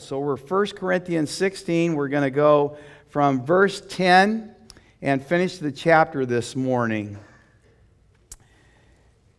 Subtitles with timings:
[0.00, 1.96] So we're 1 Corinthians 16.
[1.96, 2.76] We're going to go
[3.08, 4.54] from verse 10
[5.02, 7.18] and finish the chapter this morning.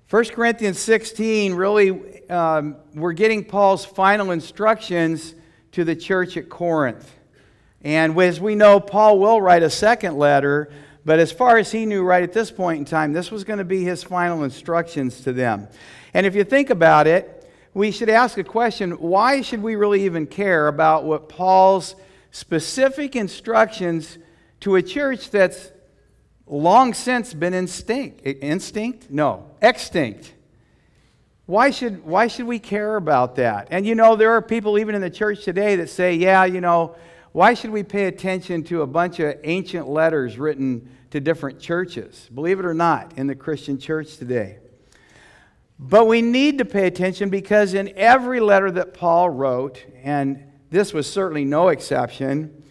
[0.09, 5.33] 1 Corinthians 16, really, um, we're getting Paul's final instructions
[5.71, 7.09] to the church at Corinth.
[7.81, 10.69] And as we know, Paul will write a second letter,
[11.05, 13.59] but as far as he knew right at this point in time, this was going
[13.59, 15.69] to be his final instructions to them.
[16.13, 17.38] And if you think about it,
[17.73, 21.95] we should ask a question why should we really even care about what Paul's
[22.31, 24.17] specific instructions
[24.61, 25.71] to a church that's
[26.47, 28.21] long since been instinct?
[28.25, 29.09] Instinct?
[29.09, 30.33] No, extinct.
[31.45, 33.69] Why should, why should we care about that?
[33.71, 36.61] And you know, there are people even in the church today that say, yeah, you
[36.61, 36.95] know,
[37.31, 42.29] why should we pay attention to a bunch of ancient letters written to different churches?
[42.33, 44.58] Believe it or not, in the Christian church today.
[45.79, 50.93] But we need to pay attention because in every letter that Paul wrote, and this
[50.93, 52.63] was certainly no exception,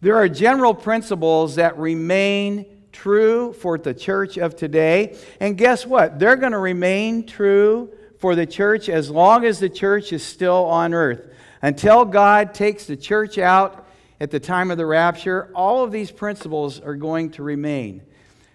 [0.00, 5.16] there are general principles that remain true for the church of today.
[5.38, 6.18] And guess what?
[6.18, 10.64] They're going to remain true for the church as long as the church is still
[10.64, 11.32] on earth.
[11.62, 13.86] Until God takes the church out
[14.20, 18.02] at the time of the rapture, all of these principles are going to remain.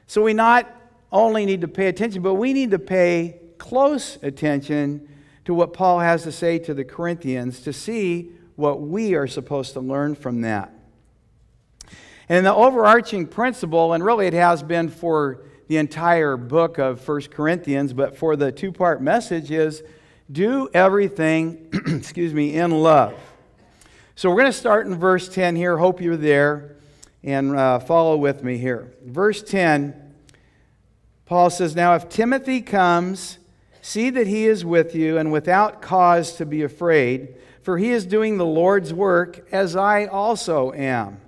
[0.07, 0.69] So we not
[1.09, 5.07] only need to pay attention, but we need to pay close attention
[5.45, 9.71] to what Paul has to say to the Corinthians to see what we are supposed
[9.71, 10.73] to learn from that.
[12.27, 17.21] And the overarching principle, and really it has been for the entire book of 1
[17.31, 19.81] Corinthians, but for the two part message, is
[20.29, 23.13] do everything, excuse me, in love.
[24.15, 25.77] So we're going to start in verse 10 here.
[25.77, 26.75] Hope you're there
[27.23, 28.91] and uh, follow with me here.
[29.05, 30.15] Verse 10,
[31.25, 33.39] Paul says, Now if Timothy comes,
[33.85, 38.05] See that he is with you and without cause to be afraid, for he is
[38.05, 41.19] doing the Lord's work as I also am.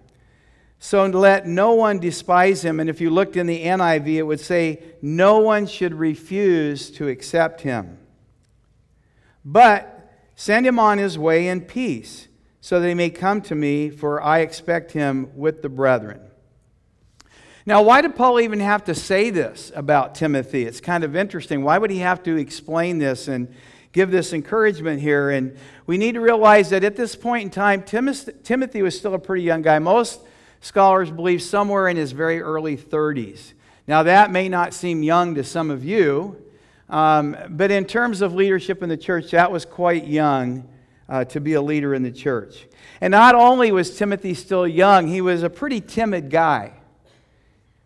[0.80, 2.80] So let no one despise him.
[2.80, 7.10] And if you looked in the NIV, it would say, No one should refuse to
[7.10, 7.98] accept him.
[9.44, 12.30] But send him on his way in peace,
[12.62, 16.22] so that he may come to me, for I expect him with the brethren.
[17.68, 20.64] Now, why did Paul even have to say this about Timothy?
[20.66, 21.64] It's kind of interesting.
[21.64, 23.52] Why would he have to explain this and
[23.92, 25.32] give this encouragement here?
[25.32, 29.20] And we need to realize that at this point in time, Timothy was still a
[29.20, 29.80] pretty young guy.
[29.80, 30.22] Most
[30.62, 33.54] scholars believe somewhere in his very early 30s.
[33.88, 36.40] Now, that may not seem young to some of you,
[36.88, 40.70] um, but in terms of leadership in the church, that was quite young
[41.10, 42.68] uh, to be a leader in the church.
[43.02, 46.74] And not only was Timothy still young, he was a pretty timid guy.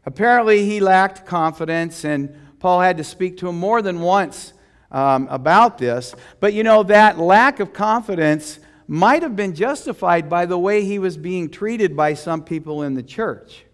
[0.10, 4.54] Apparently, he lacked confidence, and Paul had to speak to him more than once
[4.90, 6.16] um, about this.
[6.40, 10.98] But you know, that lack of confidence might have been justified by the way he
[10.98, 13.66] was being treated by some people in the church.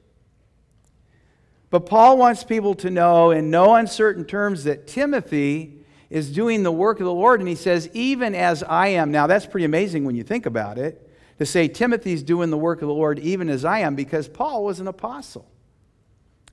[1.70, 6.72] But Paul wants people to know in no uncertain terms that Timothy is doing the
[6.72, 7.40] work of the Lord.
[7.40, 9.10] And he says, even as I am.
[9.10, 11.10] Now, that's pretty amazing when you think about it
[11.40, 14.66] to say Timothy's doing the work of the Lord even as I am, because Paul
[14.66, 15.50] was an apostle.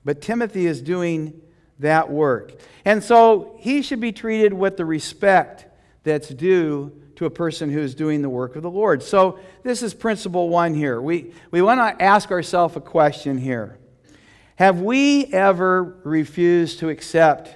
[0.05, 1.41] But Timothy is doing
[1.79, 2.53] that work.
[2.85, 5.65] And so he should be treated with the respect
[6.03, 9.03] that's due to a person who is doing the work of the Lord.
[9.03, 11.01] So this is principle one here.
[11.01, 13.77] We, we want to ask ourselves a question here
[14.55, 17.55] Have we ever refused to accept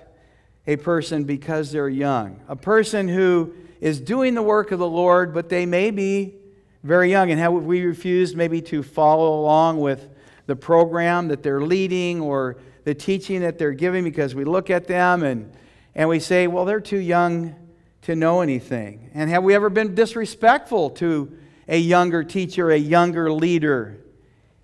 [0.67, 2.41] a person because they're young?
[2.47, 6.35] A person who is doing the work of the Lord, but they may be
[6.83, 7.31] very young.
[7.31, 10.09] And have we refused maybe to follow along with
[10.47, 14.87] the program that they're leading or the teaching that they're giving because we look at
[14.87, 15.53] them and,
[15.93, 17.55] and we say, well, they're too young
[18.03, 19.11] to know anything.
[19.13, 21.37] And have we ever been disrespectful to
[21.67, 23.97] a younger teacher, a younger leader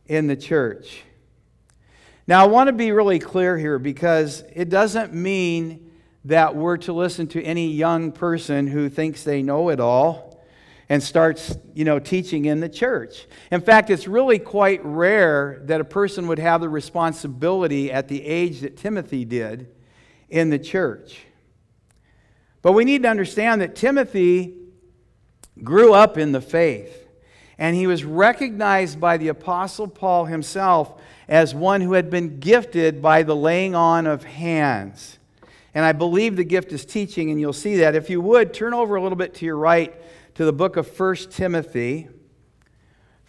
[0.05, 1.03] in the church?
[2.25, 5.91] Now, I want to be really clear here because it doesn't mean
[6.23, 10.32] that we're to listen to any young person who thinks they know it all
[10.93, 13.25] and starts, you know, teaching in the church.
[13.49, 18.23] In fact, it's really quite rare that a person would have the responsibility at the
[18.23, 19.73] age that Timothy did
[20.29, 21.21] in the church.
[22.61, 24.55] But we need to understand that Timothy
[25.63, 27.07] grew up in the faith,
[27.57, 33.01] and he was recognized by the Apostle Paul himself as one who had been gifted
[33.01, 35.17] by the laying on of hands.
[35.73, 37.95] And I believe the gift is teaching, and you'll see that.
[37.95, 39.91] If you would, turn over a little bit to your right
[40.35, 42.07] to the book of 1 Timothy.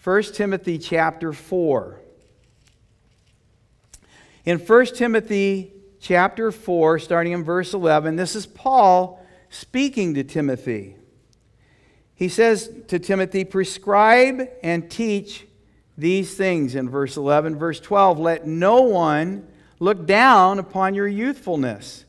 [0.03, 2.01] 1 Timothy chapter 4.
[4.45, 10.97] In 1 Timothy chapter 4, starting in verse 11, this is Paul speaking to Timothy.
[12.15, 15.47] he says to Timothy, prescribe and teach
[15.97, 17.57] these things in verse 11.
[17.57, 19.47] Verse 12, let no one
[19.79, 22.05] look down upon your youthfulness,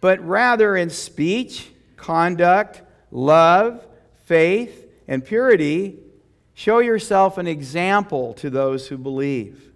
[0.00, 3.84] but rather in speech, conduct, love,
[4.30, 5.98] faith, and purity,
[6.54, 9.72] show yourself an example to those who believe.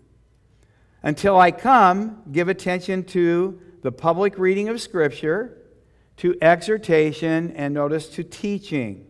[1.02, 5.58] Until I come, give attention to the public reading of Scripture,
[6.18, 9.04] to exhortation, and notice to teaching.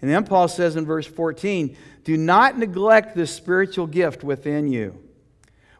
[0.00, 5.02] And then Paul says in verse 14, Do not neglect the spiritual gift within you,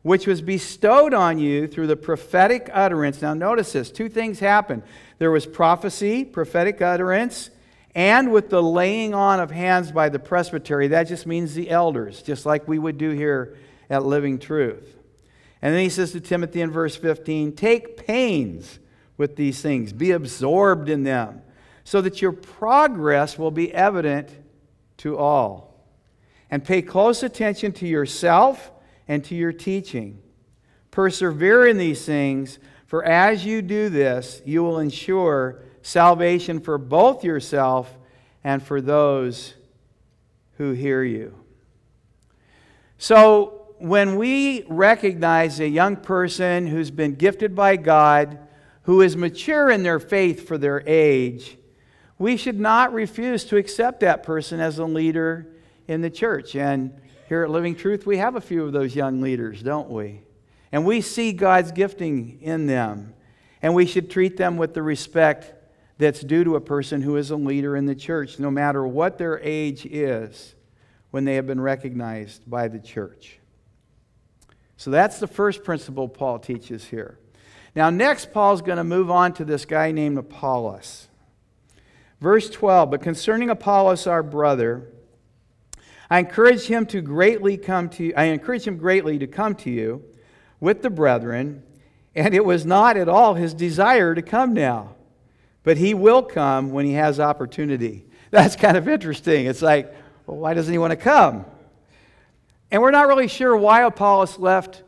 [0.03, 3.23] which was bestowed on you through the prophetic utterance.
[3.23, 4.83] Now, notice this two things happened
[5.19, 7.51] there was prophecy, prophetic utterance,
[7.97, 10.89] and with the laying on of hands by the presbytery.
[10.89, 13.57] That just means the elders, just like we would do here
[13.89, 14.95] at Living Truth.
[15.63, 18.79] And then he says to Timothy in verse 15, Take pains
[19.17, 21.41] with these things, be absorbed in them
[21.85, 24.29] so that your progress will be evident
[24.99, 25.83] to all.
[26.51, 28.73] And pay close attention to yourself
[29.09, 30.21] and to your teaching.
[30.91, 37.23] Persevere in these things, for as you do this, you will ensure salvation for both
[37.23, 37.97] yourself
[38.43, 39.55] and for those
[40.59, 41.33] who hear you.
[42.99, 48.39] So, when we recognize a young person who's been gifted by God,
[48.83, 51.57] who is mature in their faith for their age,
[52.19, 55.47] we should not refuse to accept that person as a leader
[55.87, 56.57] in the church.
[56.57, 56.99] And
[57.29, 60.23] here at Living Truth, we have a few of those young leaders, don't we?
[60.73, 63.15] And we see God's gifting in them.
[63.63, 65.53] And we should treat them with the respect
[65.99, 69.19] that's due to a person who is a leader in the church, no matter what
[69.19, 70.55] their age is
[71.11, 73.39] when they have been recognized by the church.
[74.77, 77.19] So that's the first principle Paul teaches here.
[77.75, 81.09] Now, next, Paul's going to move on to this guy named Apollos.
[82.21, 84.91] Verse 12, but concerning Apollos our brother,
[86.09, 89.71] I encourage him to greatly come to you, I encourage him greatly to come to
[89.71, 90.03] you
[90.61, 91.63] with the brethren,
[92.15, 94.96] and it was not at all his desire to come now,
[95.67, 98.07] but he will come when he has opportunity.
[98.31, 99.47] That's kind of interesting.
[99.47, 99.93] It's like,
[100.25, 101.45] well, why doesn't he want to come?
[102.71, 104.85] And we're not really sure why Apollos left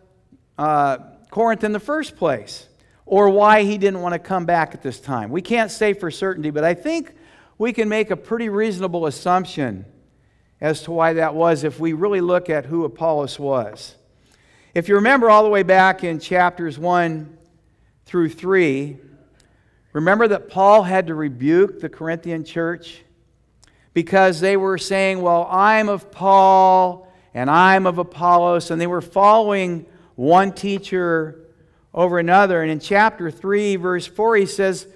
[0.57, 0.99] uh,
[1.31, 2.69] Corinth in the first place
[3.07, 5.31] or why he didn't want to come back at this time.
[5.31, 7.13] We can't say for certainty, but I think
[7.59, 9.85] we can make a pretty reasonable assumption
[10.61, 13.97] as to why that was if we really look at who Apollos was.
[14.75, 17.37] If you remember all the way back in chapters 1
[18.07, 18.99] through 3,
[19.93, 23.03] remember that Paul had to rebuke the Corinthian church
[23.95, 29.01] because they were saying, Well, I'm of Paul and I'm of Apollos, and they were
[29.01, 31.41] following one teacher
[31.95, 32.63] over another.
[32.63, 34.87] And in chapter 3, verse 4, he says,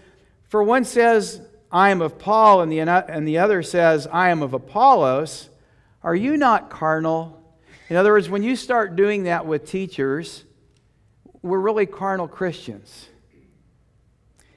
[0.49, 1.41] For one says,
[1.71, 5.49] I am of Paul, and the, and the other says, I am of Apollos,
[6.03, 7.43] are you not carnal?
[7.89, 10.45] In other words, when you start doing that with teachers,
[11.43, 13.09] we're really carnal Christians.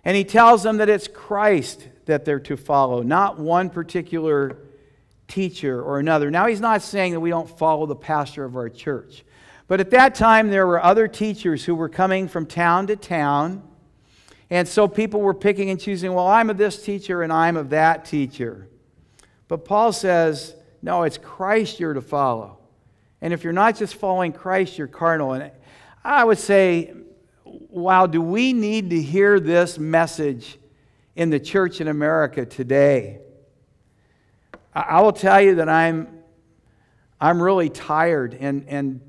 [0.05, 4.57] And he tells them that it's Christ that they're to follow, not one particular
[5.27, 6.31] teacher or another.
[6.31, 9.25] Now, he's not saying that we don't follow the pastor of our church.
[9.67, 13.63] But at that time, there were other teachers who were coming from town to town
[14.49, 17.71] and so people were picking and choosing, well, I'm of this teacher and I'm of
[17.71, 18.67] that teacher.
[19.47, 22.59] But Paul says, no, it's Christ you're to follow.
[23.21, 25.33] And if you're not just following Christ, you're carnal.
[25.33, 25.51] And
[26.03, 26.93] I would say,
[27.69, 30.57] wow, do we need to hear this message
[31.15, 33.19] in the church in America today?
[34.73, 36.19] I will tell you that I'm,
[37.19, 39.01] I'm really tired and, and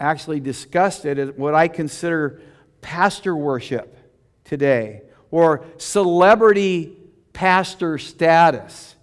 [0.00, 2.40] actually disgusted at what I consider
[2.80, 3.96] pastor worship
[4.44, 6.96] today or celebrity
[7.32, 8.96] pastor status.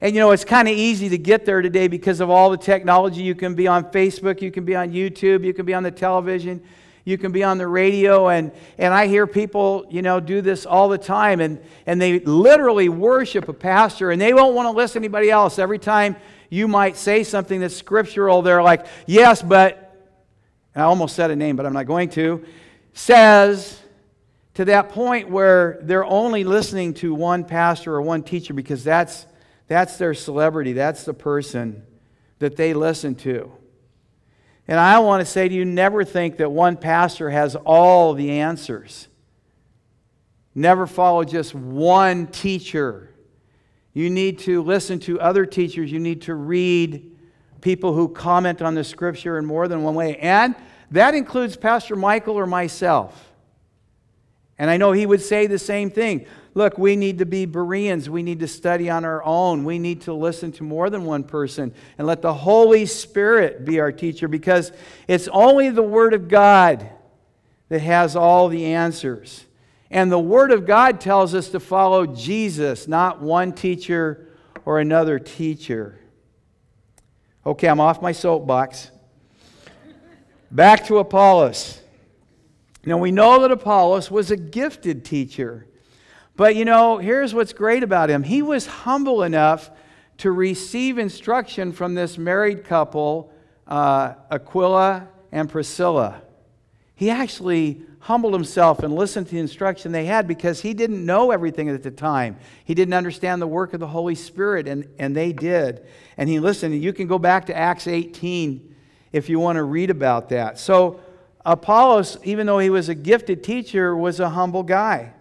[0.00, 2.58] And you know, it's kind of easy to get there today because of all the
[2.58, 3.22] technology.
[3.22, 5.90] You can be on Facebook, you can be on YouTube, you can be on the
[5.90, 6.62] television,
[7.04, 8.28] you can be on the radio.
[8.28, 11.40] And, and I hear people, you know, do this all the time.
[11.40, 15.30] And, and they literally worship a pastor and they won't want to listen to anybody
[15.30, 15.58] else.
[15.58, 16.16] Every time
[16.48, 19.80] you might say something that's scriptural, they're like, yes, but,
[20.74, 22.44] I almost said a name, but I'm not going to,
[22.94, 23.80] says,
[24.54, 29.26] to that point where they're only listening to one pastor or one teacher because that's,
[29.68, 31.82] that's their celebrity, that's the person
[32.38, 33.52] that they listen to.
[34.66, 38.30] And I want to say to you never think that one pastor has all the
[38.40, 39.08] answers.
[40.54, 43.10] Never follow just one teacher.
[43.92, 45.92] You need to listen to other teachers.
[45.92, 47.16] You need to read
[47.60, 50.16] people who comment on the scripture in more than one way.
[50.16, 50.54] And
[50.90, 53.23] that includes Pastor Michael or myself.
[54.58, 56.26] And I know he would say the same thing.
[56.54, 58.08] Look, we need to be Bereans.
[58.08, 59.64] We need to study on our own.
[59.64, 63.80] We need to listen to more than one person and let the Holy Spirit be
[63.80, 64.70] our teacher because
[65.08, 66.88] it's only the Word of God
[67.68, 69.44] that has all the answers.
[69.90, 74.28] And the Word of God tells us to follow Jesus, not one teacher
[74.64, 75.98] or another teacher.
[77.44, 78.90] Okay, I'm off my soapbox.
[80.50, 81.80] Back to Apollos.
[82.86, 85.66] Now, we know that Apollos was a gifted teacher.
[86.36, 89.70] But you know, here's what's great about him he was humble enough
[90.18, 93.32] to receive instruction from this married couple,
[93.66, 96.22] uh, Aquila and Priscilla.
[96.94, 101.30] He actually humbled himself and listened to the instruction they had because he didn't know
[101.30, 102.36] everything at the time.
[102.64, 105.84] He didn't understand the work of the Holy Spirit, and, and they did.
[106.16, 106.80] And he listened.
[106.80, 108.74] You can go back to Acts 18
[109.10, 110.58] if you want to read about that.
[110.58, 111.00] So,
[111.44, 115.12] Apollos, even though he was a gifted teacher, was a humble guy.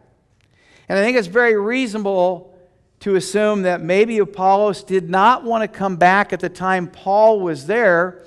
[0.88, 2.54] And I think it's very reasonable
[3.02, 7.42] to assume that maybe Apollos did not want to come back at the time Paul
[7.42, 8.24] was there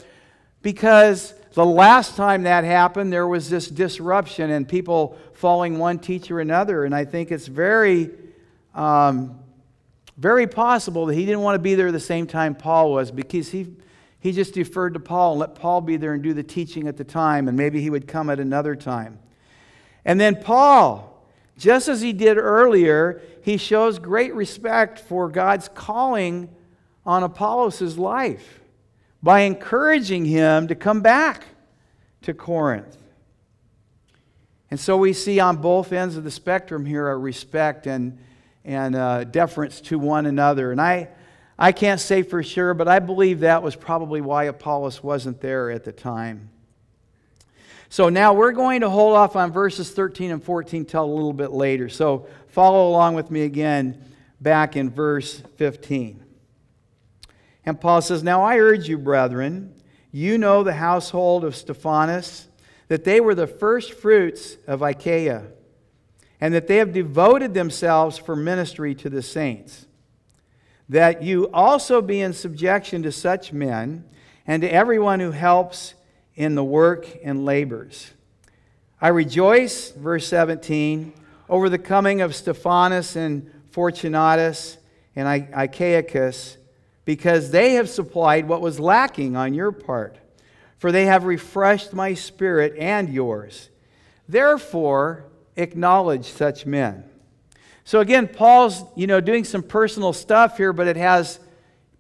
[0.61, 6.41] because the last time that happened, there was this disruption and people following one teacher
[6.41, 6.85] another.
[6.85, 8.11] And I think it's very,
[8.75, 9.39] um,
[10.19, 13.51] very possible that he didn't want to be there the same time Paul was because
[13.51, 13.75] he,
[14.27, 16.97] he just deferred to Paul and let Paul be there and do the teaching at
[16.97, 19.21] the time, and maybe he would come at another time.
[20.05, 21.25] And then Paul,
[21.57, 26.49] just as he did earlier, he shows great respect for God's calling
[27.05, 28.59] on Apollos' life
[29.23, 31.45] by encouraging him to come back
[32.23, 32.97] to Corinth.
[34.73, 38.19] And so we see on both ends of the spectrum here a respect and,
[38.65, 40.73] and uh, deference to one another.
[40.73, 41.11] And I,
[41.59, 45.71] I can't say for sure, but I believe that was probably why Apollos wasn't there
[45.71, 46.51] at the time.
[47.89, 51.33] So now we're going to hold off on verses 13 and 14 till a little
[51.33, 51.89] bit later.
[51.89, 54.03] So follow along with me again
[54.41, 56.23] back in verse 15.
[57.65, 59.75] And Paul says, Now I urge you, brethren,
[60.13, 62.49] you know the household of Stephanas,
[62.89, 65.45] that they were the first fruits of Achaia,
[66.41, 69.86] and that they have devoted themselves for ministry to the saints.
[70.89, 74.05] That you also be in subjection to such men
[74.47, 75.95] and to everyone who helps
[76.35, 78.13] in the work and labors.
[79.01, 81.13] I rejoice, verse 17,
[81.49, 84.79] over the coming of Stephanas and Fortunatus
[85.15, 86.57] and Achaicus
[87.05, 90.19] because they have supplied what was lacking on your part.
[90.79, 93.71] For they have refreshed my spirit and yours.
[94.29, 95.25] Therefore,
[95.57, 97.05] acknowledge such men.
[97.87, 101.39] So again, Paul's, you know, doing some personal stuff here, but it has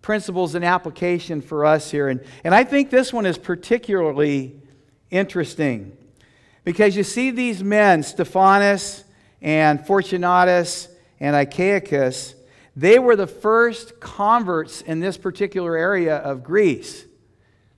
[0.03, 2.09] principles and application for us here.
[2.09, 4.61] And, and I think this one is particularly
[5.13, 5.97] interesting
[6.65, 9.05] because you see these men, Stephanas
[9.41, 10.89] and Fortunatus
[11.21, 12.35] and Achaicus,
[12.75, 17.05] they were the first converts in this particular area of Greece.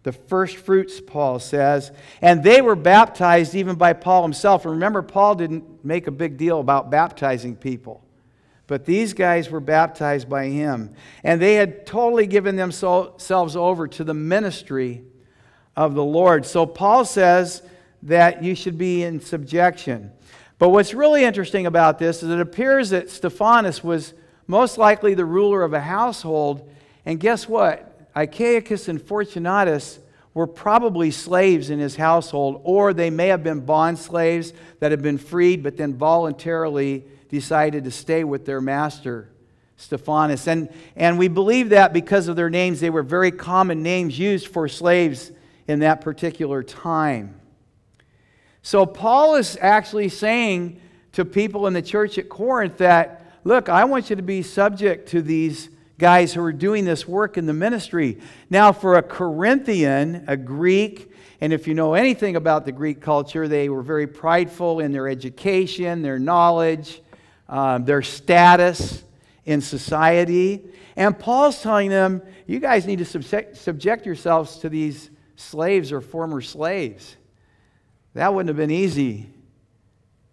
[0.09, 1.93] The first fruits, Paul says.
[2.23, 4.65] And they were baptized even by Paul himself.
[4.65, 8.03] And remember, Paul didn't make a big deal about baptizing people.
[8.69, 10.95] But these guys were baptized by him.
[11.23, 15.05] And they had totally given themselves over to the ministry
[15.77, 16.47] of the Lord.
[16.47, 17.61] So Paul says
[18.05, 20.11] that you should be in subjection.
[20.59, 24.15] But what's really interesting about this is it appears that Stephanas was
[24.47, 26.67] most likely the ruler of a household.
[27.05, 27.88] And guess what?
[28.19, 30.01] Achaicus and Fortunatus
[30.35, 35.03] were probably slaves in his household, or they may have been bond slaves that had
[35.03, 39.29] been freed but then voluntarily decided to stay with their master,
[39.77, 40.49] Stephanas.
[40.49, 44.49] And, and we believe that because of their names, they were very common names used
[44.49, 45.31] for slaves
[45.69, 47.41] in that particular time.
[48.63, 50.81] So Paul is actually saying
[51.13, 55.09] to people in the church at Corinth that Look, I want you to be subject
[55.11, 58.19] to these guys who are doing this work in the ministry.
[58.49, 63.49] Now, for a Corinthian, a Greek, and if you know anything about the Greek culture,
[63.49, 67.03] they were very prideful in their education, their knowledge,
[67.49, 69.03] um, their status
[69.45, 70.65] in society.
[70.97, 76.01] And Paul's telling them, you guys need to subject, subject yourselves to these slaves or
[76.01, 77.17] former slaves.
[78.15, 79.31] That wouldn't have been easy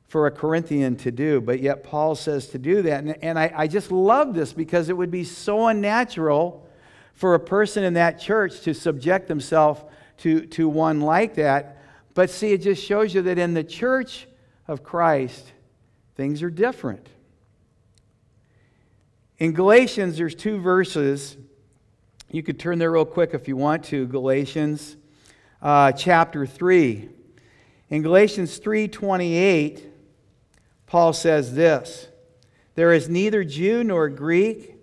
[0.07, 3.03] for a Corinthian to do, but yet Paul says to do that.
[3.03, 6.67] And, and I, I just love this because it would be so unnatural
[7.13, 9.81] for a person in that church to subject themselves
[10.17, 11.81] to, to one like that.
[12.13, 14.27] But see, it just shows you that in the church
[14.67, 15.51] of Christ,
[16.15, 17.07] things are different.
[19.37, 21.35] In Galatians, there's two verses.
[22.31, 24.07] You could turn there real quick if you want to.
[24.07, 24.95] Galatians
[25.61, 27.09] uh, chapter 3.
[27.89, 29.81] In Galatians 3:28,
[30.95, 32.07] Paul says this
[32.75, 34.77] There is neither Jew nor Greek,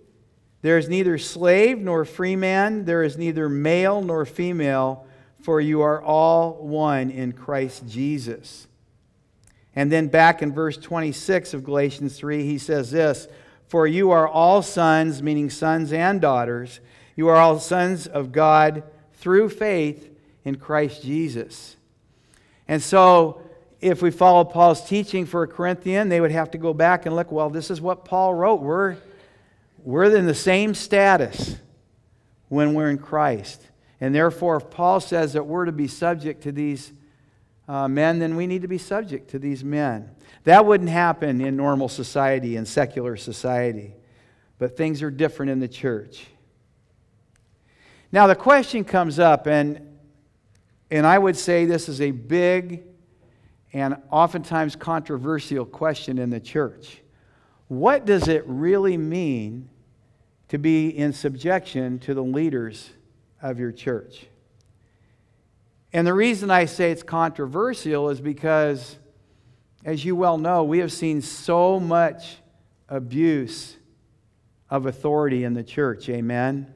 [0.61, 5.07] there is neither slave nor free man, there is neither male nor female,
[5.41, 8.67] for you are all one in Christ Jesus.
[9.75, 13.27] And then back in verse 26 of Galatians 3, he says this
[13.65, 16.79] For you are all sons, meaning sons and daughters.
[17.15, 20.15] You are all sons of God through faith
[20.45, 21.75] in Christ Jesus.
[22.67, 23.41] And so,
[23.83, 27.13] if we follow Paul's teaching for a Corinthian, they would have to go back and
[27.15, 28.61] look, well, this is what Paul wrote.
[28.61, 28.95] We're,
[29.83, 31.57] we're in the same status
[32.47, 33.61] when we're in Christ.
[33.99, 36.93] And therefore, if Paul says that we're to be subject to these
[37.67, 40.09] uh, men, then we need to be subject to these men.
[40.45, 43.95] That wouldn't happen in normal society, in secular society.
[44.59, 46.25] But things are different in the church.
[48.13, 49.97] Now, the question comes up, and,
[50.89, 52.92] and I would say this is a big
[53.73, 57.01] and oftentimes controversial question in the church.
[57.67, 59.67] What does it really mean
[60.49, 62.91] to be in subjection to the leaders
[63.41, 64.27] of your church?
[65.91, 68.97] And the reason I say it's controversial is because,
[69.83, 72.37] as you well know, we have seen so much
[72.89, 73.77] abuse
[74.69, 76.09] of authority in the church.
[76.09, 76.71] Amen.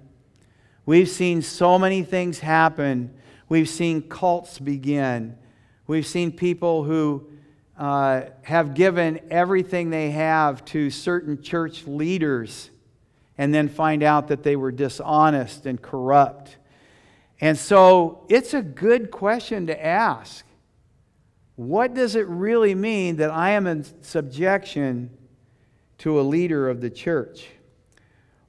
[0.85, 3.13] We've seen so many things happen.
[3.49, 5.37] We've seen cults begin.
[5.87, 7.29] We've seen people who
[7.77, 12.69] uh, have given everything they have to certain church leaders
[13.37, 16.57] and then find out that they were dishonest and corrupt.
[17.39, 20.45] And so it's a good question to ask.
[21.55, 25.09] What does it really mean that I am in subjection
[25.99, 27.47] to a leader of the church?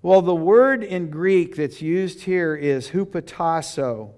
[0.02, 4.12] Well, the word in Greek that's used here is hupotasso.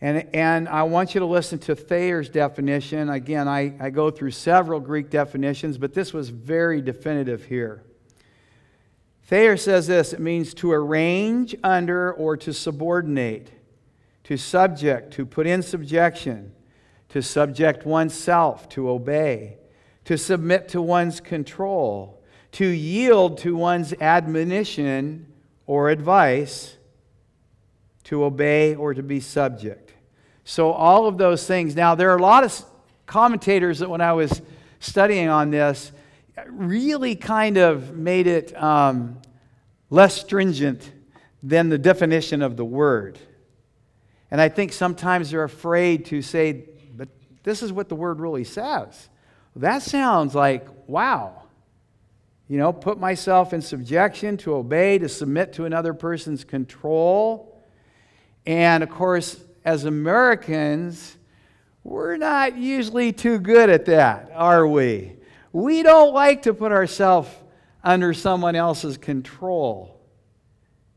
[0.00, 3.10] And, and I want you to listen to Thayer's definition.
[3.10, 7.82] Again, I, I go through several Greek definitions, but this was very definitive here.
[9.24, 13.50] Thayer says this it means to arrange under or to subordinate,
[14.24, 16.52] to subject, to put in subjection,
[17.10, 19.58] to subject oneself, to obey,
[20.04, 25.26] to submit to one's control, to yield to one's admonition
[25.66, 26.76] or advice,
[28.04, 29.87] to obey or to be subject.
[30.48, 31.76] So, all of those things.
[31.76, 32.64] Now, there are a lot of
[33.04, 34.40] commentators that when I was
[34.80, 35.92] studying on this,
[36.46, 39.20] really kind of made it um,
[39.90, 40.90] less stringent
[41.42, 43.18] than the definition of the word.
[44.30, 46.64] And I think sometimes they're afraid to say,
[46.96, 47.10] but
[47.42, 49.10] this is what the word really says.
[49.54, 51.42] That sounds like, wow.
[52.48, 57.62] You know, put myself in subjection, to obey, to submit to another person's control.
[58.46, 61.16] And of course, as Americans,
[61.84, 65.16] we're not usually too good at that, are we?
[65.52, 67.30] We don't like to put ourselves
[67.82, 70.00] under someone else's control.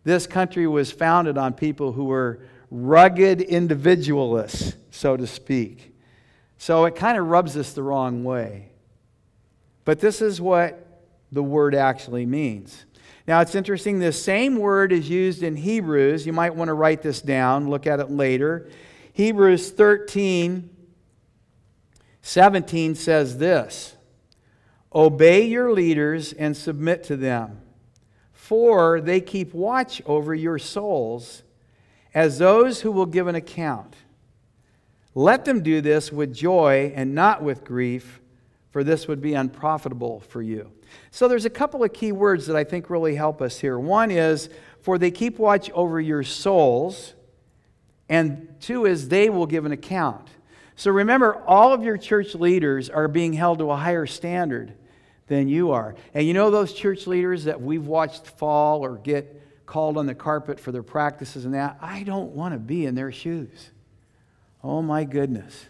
[0.03, 5.95] This country was founded on people who were rugged individualists, so to speak.
[6.57, 8.69] So it kind of rubs us the wrong way.
[9.85, 10.87] But this is what
[11.31, 12.85] the word actually means.
[13.31, 16.25] Now, it's interesting, this same word is used in Hebrews.
[16.25, 18.67] You might want to write this down, look at it later.
[19.13, 20.69] Hebrews 13,
[22.21, 23.95] 17 says this
[24.93, 27.61] Obey your leaders and submit to them,
[28.33, 31.43] for they keep watch over your souls
[32.13, 33.95] as those who will give an account.
[35.15, 38.19] Let them do this with joy and not with grief,
[38.71, 40.71] for this would be unprofitable for you.
[41.11, 43.77] So there's a couple of key words that I think really help us here.
[43.77, 44.49] One is,
[44.81, 47.13] for they keep watch over your souls,
[48.09, 50.27] and two is, they will give an account.
[50.75, 54.73] So remember, all of your church leaders are being held to a higher standard
[55.27, 55.95] than you are.
[56.13, 60.15] And you know those church leaders that we've watched fall or get called on the
[60.15, 61.77] carpet for their practices and that?
[61.81, 63.71] I don't want to be in their shoes.
[64.63, 65.65] Oh my goodness.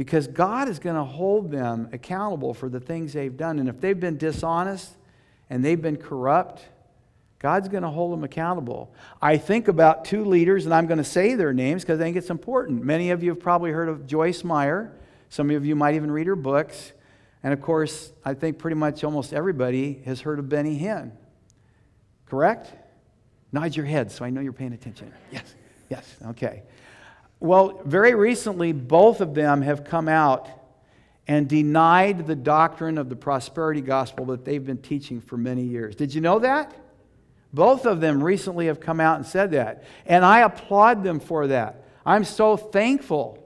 [0.00, 3.58] Because God is going to hold them accountable for the things they've done.
[3.58, 4.96] And if they've been dishonest
[5.50, 6.64] and they've been corrupt,
[7.38, 8.94] God's going to hold them accountable.
[9.20, 12.16] I think about two leaders, and I'm going to say their names because I think
[12.16, 12.82] it's important.
[12.82, 14.90] Many of you have probably heard of Joyce Meyer.
[15.28, 16.92] Some of you might even read her books.
[17.42, 21.12] And of course, I think pretty much almost everybody has heard of Benny Hinn.
[22.24, 22.72] Correct?
[23.52, 25.12] Nod your head so I know you're paying attention.
[25.30, 25.54] Yes,
[25.90, 26.62] yes, okay.
[27.40, 30.48] Well, very recently, both of them have come out
[31.26, 35.96] and denied the doctrine of the prosperity gospel that they've been teaching for many years.
[35.96, 36.74] Did you know that?
[37.52, 39.84] Both of them recently have come out and said that.
[40.06, 41.84] And I applaud them for that.
[42.04, 43.38] I'm so thankful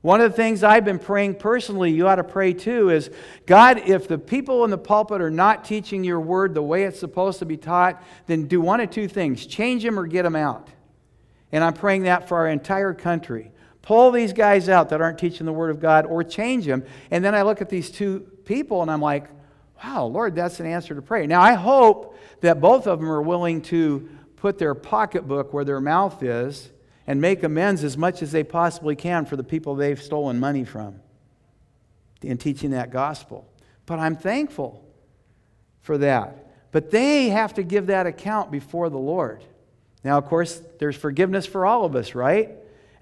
[0.00, 3.10] One of the things I've been praying personally, you ought to pray too, is
[3.46, 7.00] God, if the people in the pulpit are not teaching your word the way it's
[7.00, 10.36] supposed to be taught, then do one of two things change them or get them
[10.36, 10.68] out.
[11.52, 13.50] And I'm praying that for our entire country.
[13.82, 16.84] Pull these guys out that aren't teaching the word of God or change them.
[17.10, 19.28] And then I look at these two people and I'm like,
[19.82, 21.26] wow, Lord, that's an answer to prayer.
[21.26, 25.80] Now, I hope that both of them are willing to put their pocketbook where their
[25.80, 26.70] mouth is
[27.06, 30.64] and make amends as much as they possibly can for the people they've stolen money
[30.64, 31.00] from
[32.22, 33.50] in teaching that gospel.
[33.86, 34.84] But I'm thankful
[35.80, 36.70] for that.
[36.72, 39.42] But they have to give that account before the Lord.
[40.08, 42.52] Now, of course, there's forgiveness for all of us, right?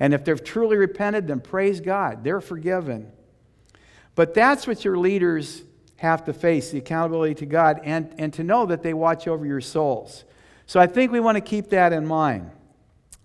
[0.00, 3.12] And if they've truly repented, then praise God, they're forgiven.
[4.16, 5.62] But that's what your leaders
[5.98, 9.46] have to face the accountability to God and, and to know that they watch over
[9.46, 10.24] your souls.
[10.66, 12.50] So I think we want to keep that in mind.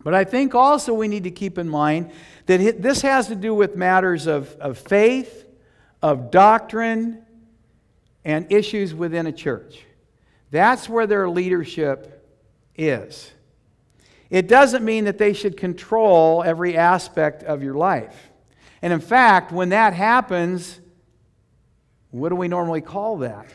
[0.04, 2.12] But I think also we need to keep in mind
[2.46, 5.48] that this has to do with matters of, of faith,
[6.04, 7.26] of doctrine,
[8.24, 9.80] and issues within a church.
[10.52, 12.24] That's where their leadership
[12.78, 13.32] is.
[14.32, 18.32] It doesn't mean that they should control every aspect of your life.
[18.82, 20.80] And in fact, when that happens,
[22.12, 23.46] what do we normally call that?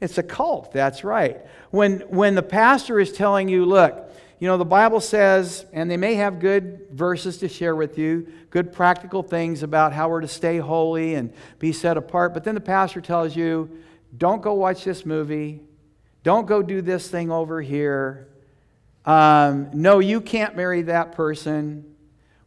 [0.00, 1.38] It's a cult, that's right.
[1.70, 5.96] When, when the pastor is telling you, look, you know, the Bible says, and they
[5.98, 10.28] may have good verses to share with you, good practical things about how we're to
[10.28, 12.32] stay holy and be set apart.
[12.32, 13.82] But then the pastor tells you,
[14.16, 15.60] don't go watch this movie.
[16.22, 18.28] Don't go do this thing over here.
[19.08, 21.96] Um, no, you can't marry that person.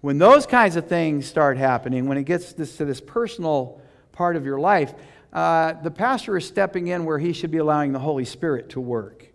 [0.02, 4.36] When those kinds of things start happening, when it gets this, to this personal part
[4.36, 4.94] of your life,
[5.34, 8.80] uh, the pastor is stepping in where he should be allowing the Holy Spirit to
[8.80, 9.26] work.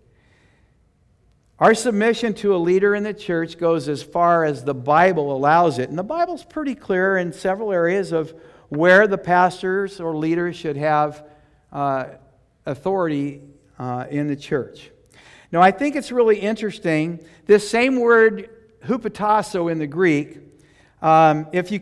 [1.58, 5.80] Our submission to a leader in the church goes as far as the Bible allows
[5.80, 5.88] it.
[5.88, 8.32] And the Bible's pretty clear in several areas of
[8.68, 11.26] where the pastors or leaders should have
[11.72, 12.04] uh,
[12.66, 13.42] authority
[13.80, 14.92] uh, in the church.
[15.52, 17.20] Now, I think it's really interesting.
[17.46, 18.50] This same word,
[18.84, 20.38] hupotasso in the Greek,
[21.02, 21.80] um, if you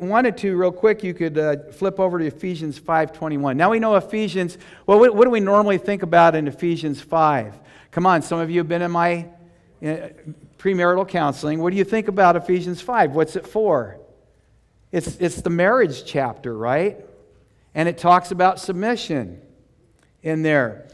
[0.00, 3.56] wanted to, real quick, you could uh, flip over to Ephesians 5.21.
[3.56, 7.58] Now we know Ephesians, well, what, what do we normally think about in Ephesians 5?
[7.92, 9.28] Come on, some of you have been in my
[9.82, 10.08] uh,
[10.58, 11.60] premarital counseling.
[11.60, 13.14] What do you think about Ephesians 5?
[13.14, 13.98] What's it for?
[14.90, 16.98] It's, it's the marriage chapter, right?
[17.74, 19.40] And it talks about submission
[20.22, 20.88] in there.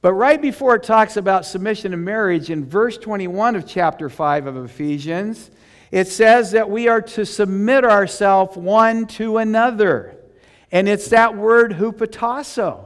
[0.00, 4.46] But right before it talks about submission and marriage, in verse 21 of chapter 5
[4.46, 5.50] of Ephesians,
[5.90, 10.16] it says that we are to submit ourselves one to another.
[10.70, 12.84] And it's that word hupotasso.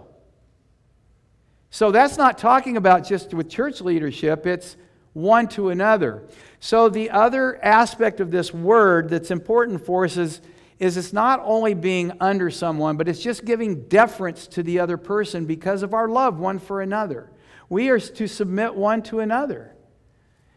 [1.71, 4.77] So that's not talking about just with church leadership, it's
[5.13, 6.23] one to another.
[6.61, 10.41] So the other aspect of this word that's important for us is,
[10.83, 14.97] is it's not only being under someone, but it's just giving deference to the other
[14.97, 17.31] person because of our love one for another.
[17.69, 19.77] We are to submit one to another.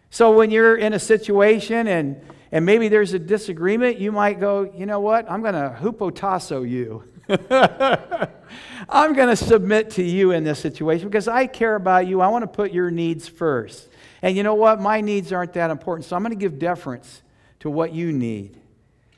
[0.09, 2.19] So when you're in a situation and,
[2.51, 6.67] and maybe there's a disagreement, you might go, you know what, I'm going to hupotasso
[6.67, 7.03] you.
[8.89, 12.21] I'm going to submit to you in this situation because I care about you.
[12.21, 13.89] I want to put your needs first.
[14.23, 14.81] And you know what?
[14.81, 16.05] My needs aren't that important.
[16.05, 17.21] So I'm going to give deference
[17.59, 18.59] to what you need.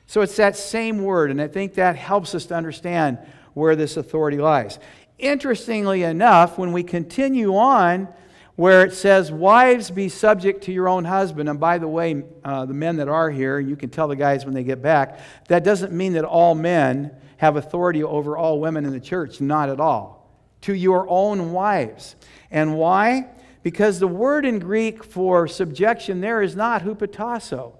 [0.08, 3.18] So it's that same word, and I think that helps us to understand
[3.52, 4.78] where this authority lies.
[5.18, 8.08] Interestingly enough, when we continue on,
[8.56, 11.48] where it says, Wives, be subject to your own husband.
[11.48, 14.46] And by the way, uh, the men that are here, you can tell the guys
[14.46, 18.86] when they get back, that doesn't mean that all men have authority over all women
[18.86, 19.42] in the church.
[19.42, 20.32] Not at all.
[20.62, 22.16] To your own wives.
[22.50, 23.28] And why?
[23.62, 27.74] Because the word in Greek for subjection there is not hupotasso.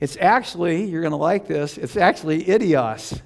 [0.00, 3.20] It's actually, you're going to like this, it's actually idios.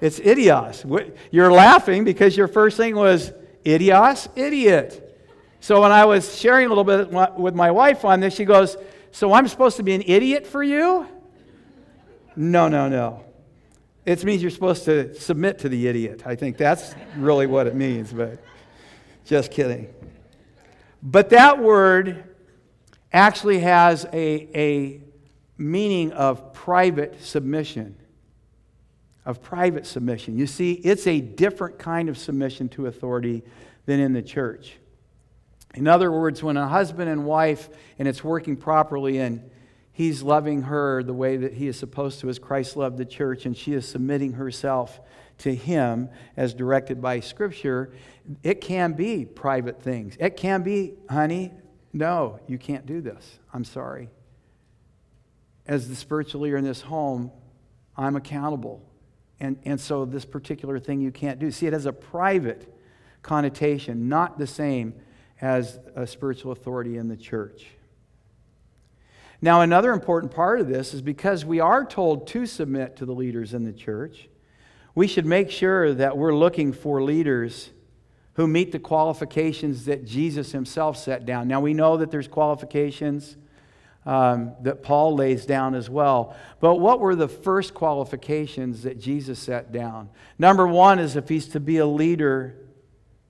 [0.00, 1.14] It's idios.
[1.30, 3.32] You're laughing because your first thing was
[3.64, 5.04] idios, idiot.
[5.60, 8.76] So when I was sharing a little bit with my wife on this, she goes,
[9.10, 11.06] So I'm supposed to be an idiot for you?
[12.36, 13.24] No, no, no.
[14.06, 16.22] It means you're supposed to submit to the idiot.
[16.24, 18.38] I think that's really what it means, but
[19.24, 19.92] just kidding.
[21.02, 22.27] But that word
[23.12, 25.02] actually has a, a
[25.56, 27.96] meaning of private submission.
[29.24, 30.38] Of private submission.
[30.38, 33.42] You see, it's a different kind of submission to authority
[33.86, 34.76] than in the church.
[35.74, 37.68] In other words, when a husband and wife,
[37.98, 39.50] and it's working properly, and
[39.92, 43.44] he's loving her the way that he is supposed to as Christ loved the church,
[43.44, 45.00] and she is submitting herself
[45.38, 47.92] to him as directed by Scripture,
[48.42, 50.16] it can be private things.
[50.18, 51.52] It can be, honey,
[51.92, 53.38] no, you can't do this.
[53.52, 54.10] I'm sorry.
[55.66, 57.30] as the spiritual leader in this home,
[57.96, 58.82] I'm accountable.
[59.40, 61.50] And, and so this particular thing you can't do.
[61.50, 62.74] See, it has a private
[63.22, 64.94] connotation, not the same
[65.40, 67.66] as a spiritual authority in the church.
[69.40, 73.12] Now, another important part of this is because we are told to submit to the
[73.14, 74.28] leaders in the church,
[74.96, 77.70] we should make sure that we're looking for leaders
[78.38, 81.48] who meet the qualifications that Jesus himself set down.
[81.48, 83.36] Now, we know that there's qualifications
[84.06, 86.36] um, that Paul lays down as well.
[86.60, 90.10] But what were the first qualifications that Jesus set down?
[90.38, 92.54] Number one is if he's to be a leader,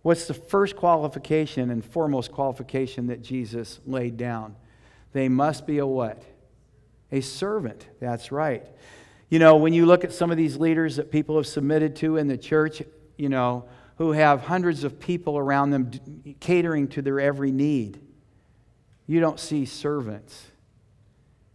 [0.03, 4.57] what's the first qualification and foremost qualification that Jesus laid down?
[5.15, 6.23] They must be a what?
[7.11, 7.87] A servant.
[7.99, 8.67] That's right.
[9.31, 12.19] You know, when you look at some of these leaders that people have submitted to
[12.19, 12.83] in the church,
[13.17, 13.65] you know,
[13.99, 15.91] who have hundreds of people around them
[16.41, 18.01] catering to their every need,
[19.07, 20.47] you don't see servants.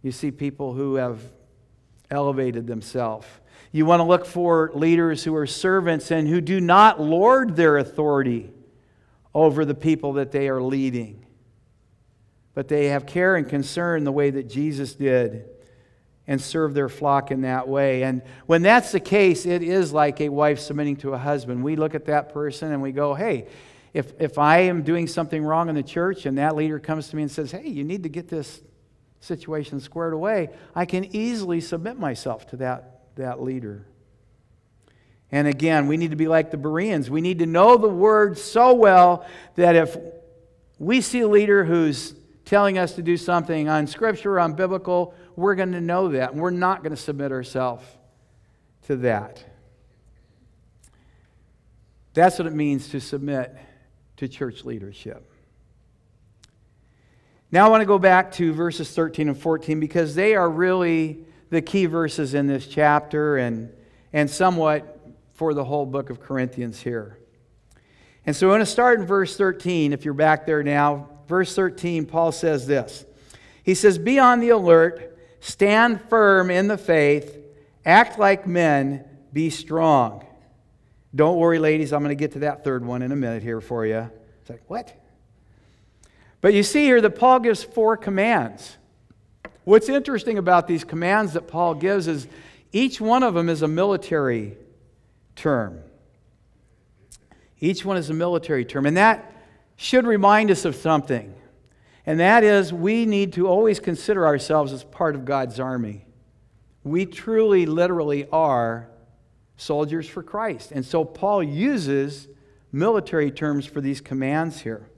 [0.02, 1.20] You see people who have
[2.10, 3.26] elevated themselves.
[3.72, 7.78] You want to look for leaders who are servants and who do not lord their
[7.78, 8.52] authority
[9.34, 11.24] over the people that they are leading,
[12.52, 15.48] but they have care and concern the way that Jesus did
[16.26, 18.02] and serve their flock in that way.
[18.02, 21.62] And when that's the case, it is like a wife submitting to a husband.
[21.62, 23.46] We look at that person and we go, hey,
[23.92, 27.16] if, if I am doing something wrong in the church and that leader comes to
[27.16, 28.62] me and says, hey, you need to get this
[29.20, 33.86] situation squared away, I can easily submit myself to that, that leader.
[35.30, 37.10] And again, we need to be like the Bereans.
[37.10, 39.96] We need to know the word so well that if
[40.78, 45.54] we see a leader who's telling us to do something on scripture, on biblical, we're
[45.54, 46.32] going to know that.
[46.32, 47.84] And we're not going to submit ourselves
[48.86, 49.44] to that.
[52.14, 53.56] That's what it means to submit
[54.18, 55.30] to church leadership.
[57.50, 61.24] Now I want to go back to verses 13 and 14 because they are really
[61.50, 63.72] the key verses in this chapter and,
[64.12, 65.00] and somewhat
[65.34, 67.18] for the whole book of Corinthians here.
[68.26, 69.92] And so I want to start in verse 13.
[69.92, 73.04] If you're back there now, verse 13, Paul says this
[73.62, 75.13] He says, Be on the alert,
[75.44, 77.36] stand firm in the faith,
[77.84, 80.24] act like men, be strong.
[81.14, 83.60] Don't worry, ladies, I'm going to get to that third one in a minute here
[83.60, 84.10] for you.
[84.40, 84.98] It's like, what?
[86.40, 88.76] But you see here that Paul gives four commands.
[89.64, 92.26] What's interesting about these commands that Paul gives is
[92.72, 94.56] each one of them is a military
[95.36, 95.80] term.
[97.60, 98.86] Each one is a military term.
[98.86, 99.30] And that
[99.76, 101.34] should remind us of something.
[102.06, 106.04] And that is, we need to always consider ourselves as part of God's army.
[106.82, 108.88] We truly, literally are
[109.56, 110.70] soldiers for Christ.
[110.72, 112.28] And so Paul uses
[112.72, 114.88] military terms for these commands here.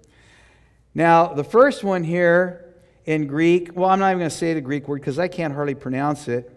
[0.95, 4.61] Now, the first one here in Greek, well, I'm not even going to say the
[4.61, 6.51] Greek word because I can't hardly pronounce it.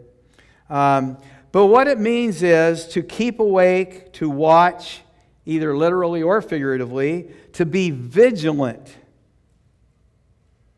[0.70, 1.18] Um,
[1.52, 5.02] but what it means is to keep awake, to watch,
[5.46, 8.96] either literally or figuratively, to be vigilant,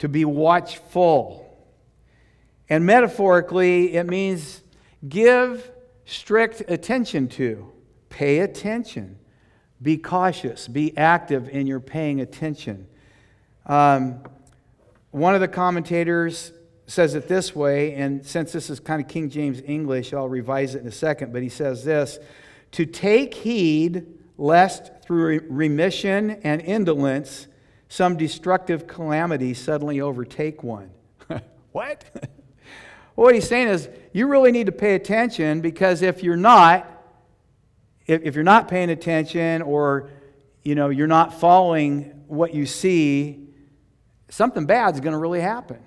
[0.02, 1.48] to be watchful.
[2.68, 4.64] And metaphorically, it means
[5.08, 5.70] give
[6.06, 7.72] strict attention to,
[8.10, 9.20] pay attention,
[9.80, 12.88] be cautious, be active in your paying attention.
[13.68, 14.24] Um,
[15.12, 16.52] one of the commentators
[16.88, 20.74] says it this way, and since this is kind of King James English, I'll revise
[20.74, 22.18] it in a second, but he says this
[22.72, 24.08] to take heed
[24.40, 27.46] lest through remission and indolence
[27.92, 30.92] some destructive calamity suddenly overtake one.
[31.74, 32.06] what?
[33.16, 36.90] what he's saying is you really need to pay attention because if you're not,
[38.06, 40.10] if, if you're not paying attention or
[40.64, 43.50] you know you're not following what you see,
[44.30, 45.80] something bad is going to really happen.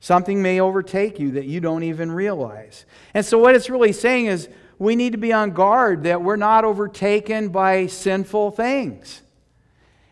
[0.00, 2.86] Something may overtake you that you don't even realize.
[3.14, 4.48] And so, what it's really saying is
[4.80, 9.22] we need to be on guard that we're not overtaken by sinful things.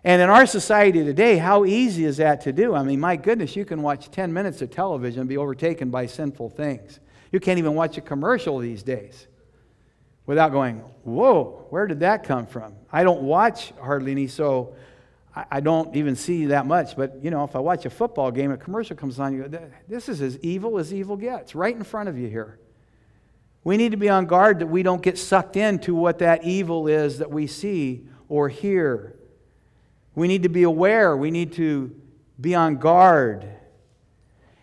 [0.05, 2.75] And in our society today, how easy is that to do?
[2.75, 6.07] I mean, my goodness, you can watch 10 minutes of television and be overtaken by
[6.07, 7.01] sinful things.
[7.33, 9.27] You can't even watch a commercial these days
[10.25, 12.75] without going, whoa, where did that come from?
[12.93, 14.75] I don't watch hardly any, so
[15.51, 16.97] I don't even see that much.
[16.97, 19.61] But, you know, if I watch a football game, a commercial comes on, you go,
[19.89, 22.59] this is as evil as evil gets, right in front of you here.
[23.65, 26.87] We need to be on guard that we don't get sucked into what that evil
[26.87, 29.18] is that we see or hear.
[30.19, 31.17] We need to be aware.
[31.17, 31.95] We need to
[32.41, 33.49] be on guard.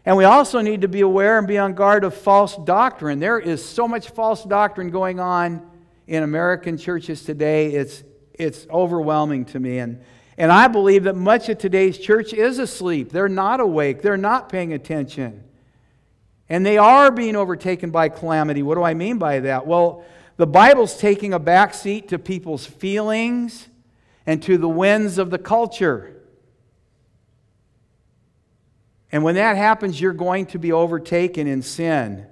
[0.06, 3.20] And we also need to be aware and be on guard of false doctrine.
[3.20, 5.66] There is so much false doctrine going on
[6.08, 7.72] in American churches today.
[7.72, 9.80] It's, it's overwhelming to me.
[9.80, 10.04] And,
[10.38, 13.14] and I believe that much of today's church is asleep.
[13.14, 15.42] They're not awake, they're not paying attention.
[16.50, 18.62] And they are being overtaken by calamity.
[18.62, 19.66] What do I mean by that?
[19.66, 20.04] Well,
[20.36, 23.70] the Bible's taking a backseat to people's feelings
[24.26, 26.12] and to the winds of the culture.
[29.12, 32.26] And when that happens, you're going to be overtaken in sin.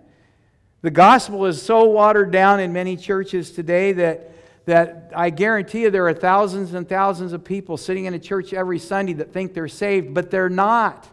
[0.81, 4.31] The gospel is so watered down in many churches today that,
[4.65, 8.53] that I guarantee you there are thousands and thousands of people sitting in a church
[8.53, 11.07] every Sunday that think they're saved, but they're not.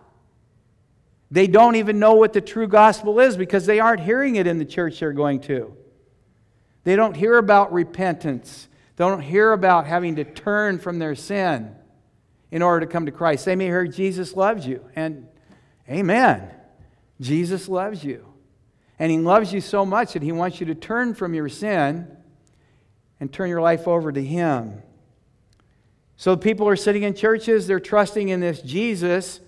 [1.30, 4.58] They don't even know what the true gospel is because they aren't hearing it in
[4.58, 5.76] the church they're going to.
[6.82, 8.66] They don't hear about repentance.
[9.00, 11.74] Don't hear about having to turn from their sin
[12.50, 13.46] in order to come to Christ.
[13.46, 15.26] They may hear Jesus loves you, and
[15.88, 16.50] amen.
[17.18, 18.26] Jesus loves you.
[18.98, 22.14] And He loves you so much that He wants you to turn from your sin
[23.18, 24.82] and turn your life over to Him.
[26.18, 29.40] So people are sitting in churches, they're trusting in this Jesus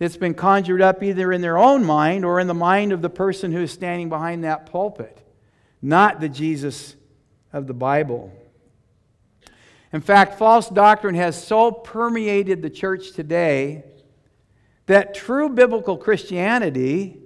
[0.00, 3.10] that's been conjured up either in their own mind or in the mind of the
[3.10, 5.22] person who is standing behind that pulpit
[5.80, 6.96] not the Jesus
[7.52, 8.32] of the Bible.
[9.92, 13.84] In fact, false doctrine has so permeated the church today
[14.86, 17.18] that true biblical Christianity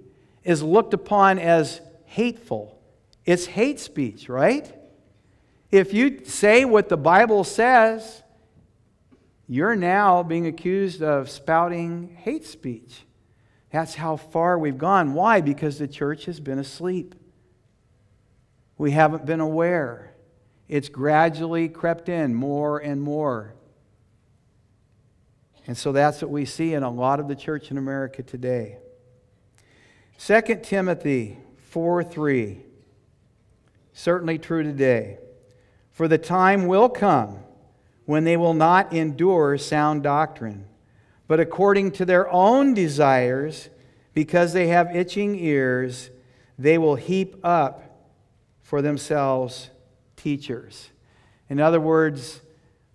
[0.44, 2.78] is looked upon as hateful.
[3.24, 4.72] It's hate speech, right?
[5.70, 8.22] If you say what the Bible says,
[9.48, 13.02] you're now being accused of spouting hate speech.
[13.70, 15.14] That's how far we've gone.
[15.14, 15.40] Why?
[15.40, 17.14] Because the church has been asleep.
[18.76, 20.11] We haven't been aware.
[20.72, 23.52] It's gradually crept in more and more.
[25.66, 28.78] And so that's what we see in a lot of the church in America today.
[30.18, 31.36] 2 Timothy
[31.68, 32.62] 4 3.
[33.92, 35.18] Certainly true today.
[35.90, 37.40] For the time will come
[38.06, 40.64] when they will not endure sound doctrine,
[41.28, 43.68] but according to their own desires,
[44.14, 46.08] because they have itching ears,
[46.58, 48.08] they will heap up
[48.62, 49.68] for themselves
[50.22, 50.90] teachers.
[51.48, 52.40] In other words,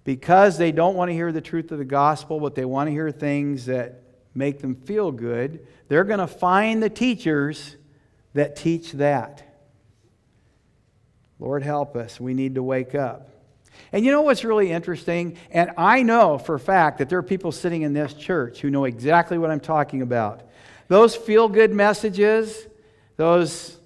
[0.03, 2.91] because they don't want to hear the truth of the gospel, but they want to
[2.91, 7.75] hear things that make them feel good, they're going to find the teachers
[8.33, 9.43] that teach that.
[11.39, 12.19] Lord, help us.
[12.19, 13.29] We need to wake up.
[13.91, 15.37] And you know what's really interesting?
[15.51, 18.69] And I know for a fact that there are people sitting in this church who
[18.69, 20.41] know exactly what I'm talking about.
[20.87, 22.67] Those feel good messages,
[23.17, 23.77] those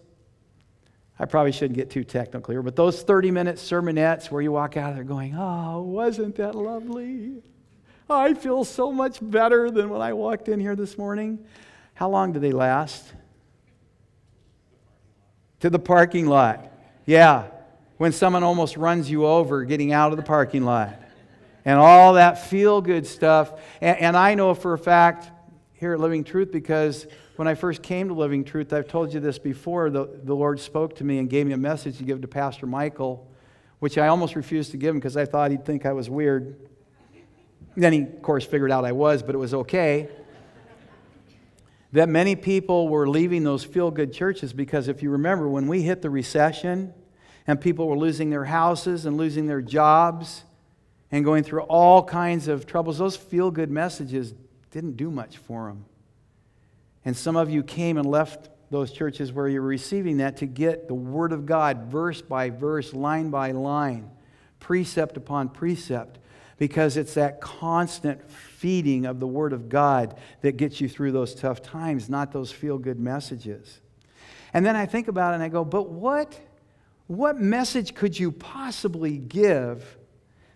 [1.21, 4.75] I probably shouldn't get too technical here, but those 30 minute sermonettes where you walk
[4.75, 7.43] out of there going, Oh, wasn't that lovely?
[8.09, 11.45] I feel so much better than when I walked in here this morning.
[11.93, 13.05] How long do they last?
[15.59, 16.73] To the parking lot.
[17.05, 17.49] Yeah,
[17.97, 20.99] when someone almost runs you over getting out of the parking lot.
[21.65, 23.61] And all that feel good stuff.
[23.79, 25.29] And, and I know for a fact
[25.73, 27.05] here at Living Truth because
[27.37, 30.59] when I first came to Living Truth, I've told you this before, the, the Lord
[30.59, 33.27] spoke to me and gave me a message to give to Pastor Michael,
[33.79, 36.55] which I almost refused to give him because I thought he'd think I was weird.
[37.75, 40.09] Then he, of course, figured out I was, but it was okay.
[41.93, 45.81] that many people were leaving those feel good churches because if you remember, when we
[45.81, 46.93] hit the recession
[47.47, 50.43] and people were losing their houses and losing their jobs
[51.11, 54.33] and going through all kinds of troubles, those feel good messages
[54.69, 55.85] didn't do much for them.
[57.05, 60.45] And some of you came and left those churches where you were receiving that to
[60.45, 64.09] get the Word of God, verse by verse, line by line,
[64.59, 66.19] precept upon precept,
[66.57, 71.35] because it's that constant feeding of the Word of God that gets you through those
[71.35, 73.81] tough times, not those feel good messages.
[74.53, 76.39] And then I think about it and I go, but what,
[77.07, 79.97] what message could you possibly give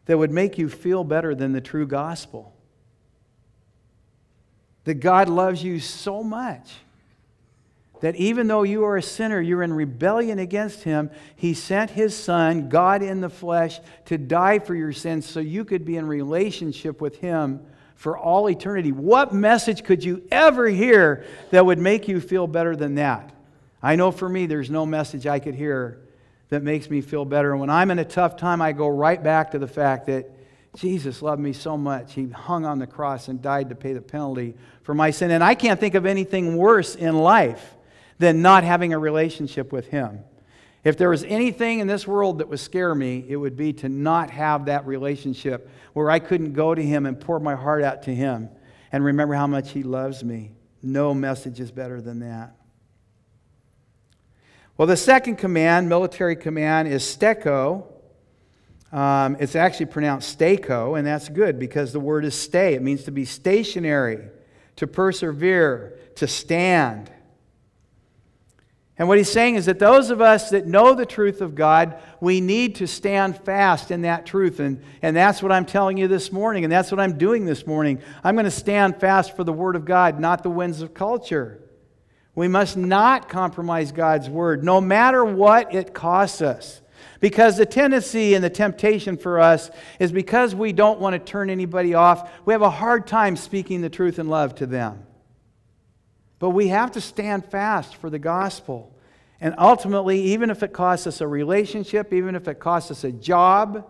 [0.05, 2.54] that would make you feel better than the true gospel?
[4.85, 6.75] That God loves you so much
[8.01, 12.15] that even though you are a sinner, you're in rebellion against Him, He sent His
[12.15, 16.05] Son, God in the flesh, to die for your sins so you could be in
[16.05, 18.91] relationship with Him for all eternity.
[18.91, 23.31] What message could you ever hear that would make you feel better than that?
[23.81, 25.99] I know for me, there's no message I could hear
[26.49, 27.51] that makes me feel better.
[27.51, 30.29] And when I'm in a tough time, I go right back to the fact that
[30.75, 32.13] Jesus loved me so much.
[32.13, 34.55] He hung on the cross and died to pay the penalty
[34.85, 35.31] for my sin.
[35.31, 37.75] And I can't think of anything worse in life
[38.19, 40.19] than not having a relationship with Him.
[40.83, 43.89] If there was anything in this world that would scare me, it would be to
[43.89, 48.03] not have that relationship where I couldn't go to Him and pour my heart out
[48.03, 48.49] to Him
[48.91, 50.51] and remember how much He loves me.
[50.83, 52.55] No message is better than that.
[54.77, 57.87] Well, the second command, military command, is steko,
[58.91, 62.75] um, it's actually pronounced stako, and that's good because the word is stay.
[62.75, 64.29] It means to be stationary,
[64.77, 67.11] to persevere, to stand.
[68.97, 71.99] And what he's saying is that those of us that know the truth of God,
[72.21, 74.59] we need to stand fast in that truth.
[74.59, 77.67] And, and that's what I'm telling you this morning, and that's what I'm doing this
[77.67, 78.01] morning.
[78.23, 81.61] I'm going to stand fast for the Word of God, not the winds of culture.
[82.35, 86.81] We must not compromise God's Word, no matter what it costs us.
[87.25, 91.49] Because the tendency and the temptation for us is because we don't want to turn
[91.49, 95.07] anybody off, we have a hard time speaking the truth in love to them.
[96.37, 98.95] But we have to stand fast for the gospel.
[99.41, 103.11] And ultimately, even if it costs us a relationship, even if it costs us a
[103.11, 103.87] job,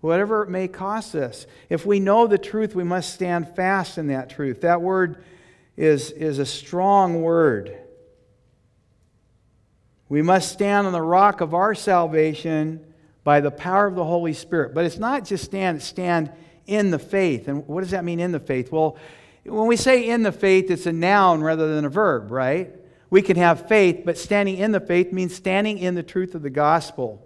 [0.00, 4.06] whatever it may cost us, if we know the truth, we must stand fast in
[4.06, 4.60] that truth.
[4.60, 5.24] That word
[5.76, 7.76] is, is a strong word.
[10.08, 12.84] We must stand on the rock of our salvation
[13.24, 14.74] by the power of the Holy Spirit.
[14.74, 16.30] But it's not just stand, stand
[16.66, 17.48] in the faith.
[17.48, 18.70] And what does that mean in the faith?
[18.70, 18.96] Well,
[19.44, 22.70] when we say in the faith, it's a noun rather than a verb, right?
[23.10, 26.42] We can have faith, but standing in the faith means standing in the truth of
[26.42, 27.22] the gospel.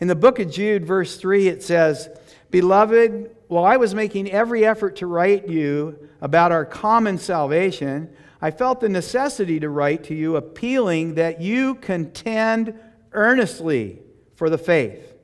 [0.00, 2.08] In the book of Jude, verse 3, it says,
[2.50, 8.50] Beloved, while I was making every effort to write you about our common salvation, I
[8.50, 12.78] felt the necessity to write to you, appealing that you contend
[13.12, 14.00] earnestly
[14.34, 15.14] for the faith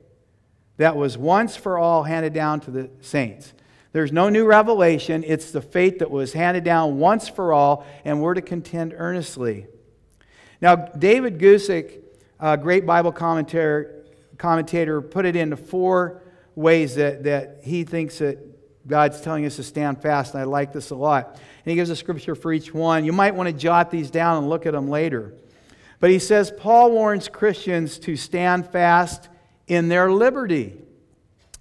[0.77, 3.53] that was once for all handed down to the saints.
[3.93, 5.23] There's no new revelation.
[5.25, 9.67] It's the faith that was handed down once for all, and we're to contend earnestly.
[10.59, 12.01] Now, David Guzik,
[12.39, 14.03] a great Bible commentator,
[14.37, 16.21] commentator, put it into four
[16.55, 18.37] ways that, that he thinks that
[18.87, 21.39] God's telling us to stand fast, and I like this a lot.
[21.65, 23.05] And he gives a scripture for each one.
[23.05, 25.33] You might want to jot these down and look at them later.
[25.99, 29.29] But he says Paul warns Christians to stand fast
[29.65, 30.77] in their liberty.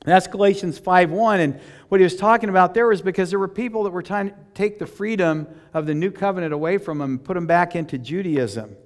[0.04, 3.84] That's Galatians 5:1 and what he was talking about there was because there were people
[3.84, 7.24] that were trying to take the freedom of the new covenant away from them and
[7.24, 8.76] put them back into Judaism.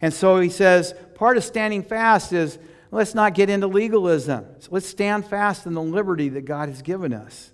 [0.00, 2.58] And so he says part of standing fast is
[2.90, 4.46] let's not get into legalism.
[4.58, 7.52] So let's stand fast in the liberty that God has given us.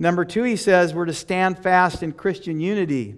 [0.00, 3.16] Number 2 he says we're to stand fast in Christian unity.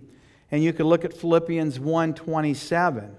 [0.51, 3.15] And you can look at Philippians 1:27.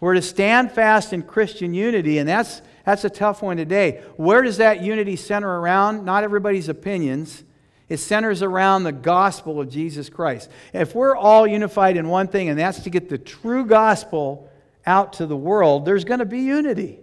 [0.00, 4.02] We're to stand fast in Christian unity and that's that's a tough one today.
[4.16, 6.04] Where does that unity center around?
[6.04, 7.42] Not everybody's opinions.
[7.88, 10.50] It centers around the gospel of Jesus Christ.
[10.72, 14.50] If we're all unified in one thing, and that's to get the true gospel
[14.86, 16.98] out to the world, there's going to be unity.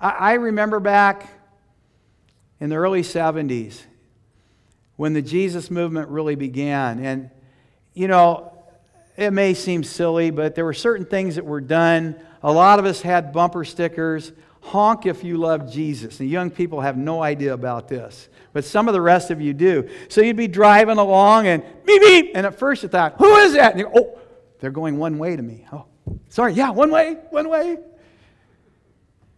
[0.00, 1.28] I, I remember back
[2.60, 3.82] in the early 70s
[4.96, 7.04] when the Jesus movement really began.
[7.04, 7.30] And,
[7.94, 8.52] you know,
[9.16, 12.16] it may seem silly, but there were certain things that were done
[12.46, 16.20] a lot of us had bumper stickers honk if you love Jesus.
[16.20, 19.52] And young people have no idea about this, but some of the rest of you
[19.52, 19.88] do.
[20.08, 22.30] So you'd be driving along and beep, beep.
[22.36, 23.72] And at first you thought, who is that?
[23.72, 24.16] And you oh,
[24.60, 25.66] they're going one way to me.
[25.72, 25.86] Oh,
[26.28, 27.78] sorry, yeah, one way, one way.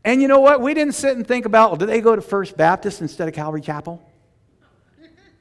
[0.05, 0.61] And you know what?
[0.61, 3.33] We didn't sit and think about, well, do they go to First Baptist instead of
[3.33, 4.03] Calvary Chapel?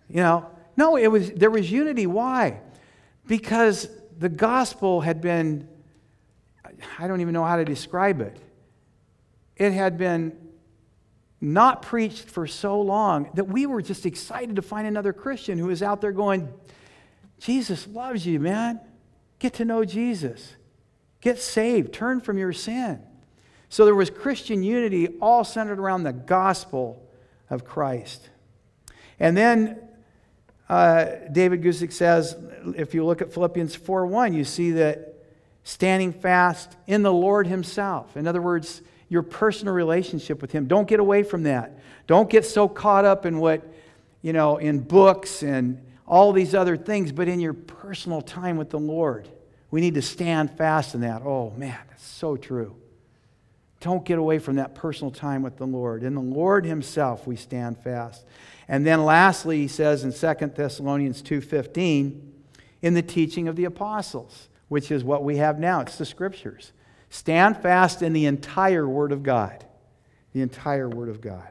[0.10, 2.08] You know, no, it was, there was unity.
[2.08, 2.62] Why?
[3.28, 5.68] Because the gospel had been
[7.00, 8.38] I don't even know how to describe it.
[9.56, 10.36] It had been
[11.40, 15.68] not preached for so long that we were just excited to find another Christian who
[15.68, 16.52] was out there going,
[17.40, 18.80] Jesus loves you, man.
[19.40, 20.56] Get to know Jesus.
[21.22, 21.94] Get saved.
[21.94, 23.02] Turn from your sin.
[23.70, 27.08] So there was Christian unity all centered around the gospel
[27.50, 28.30] of Christ.
[29.20, 29.80] And then
[30.70, 32.36] uh, David Guzik says,
[32.76, 35.16] if you look at Philippians 4 1, you see that
[35.64, 38.18] standing fast in the Lord Himself.
[38.18, 40.68] In other words, your personal relationship with Him.
[40.68, 41.78] Don't get away from that.
[42.08, 43.66] Don't get so caught up in what,
[44.22, 48.70] you know, in books and all these other things, but in your personal time with
[48.70, 49.28] the Lord.
[49.72, 51.22] We need to stand fast in that.
[51.24, 52.76] Oh, man, that's so true.
[53.80, 56.04] Don't get away from that personal time with the Lord.
[56.04, 58.26] In the Lord Himself, we stand fast.
[58.68, 62.22] And then lastly, he says in 2 Thessalonians 2:15,
[62.82, 65.82] in the teaching of the apostles which is what we have now.
[65.82, 66.72] It's the scriptures.
[67.10, 69.66] Stand fast in the entire Word of God.
[70.34, 71.48] The entire Word of God.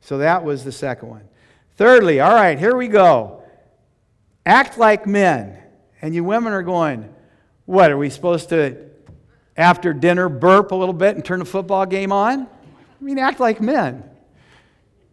[0.00, 1.28] So that was the second one.
[1.76, 3.42] Thirdly, all right, here we go.
[4.46, 5.58] Act like men.
[6.00, 7.12] And you women are going,
[7.66, 8.88] what, are we supposed to,
[9.56, 12.42] after dinner, burp a little bit and turn the football game on?
[12.46, 14.08] I mean, act like men.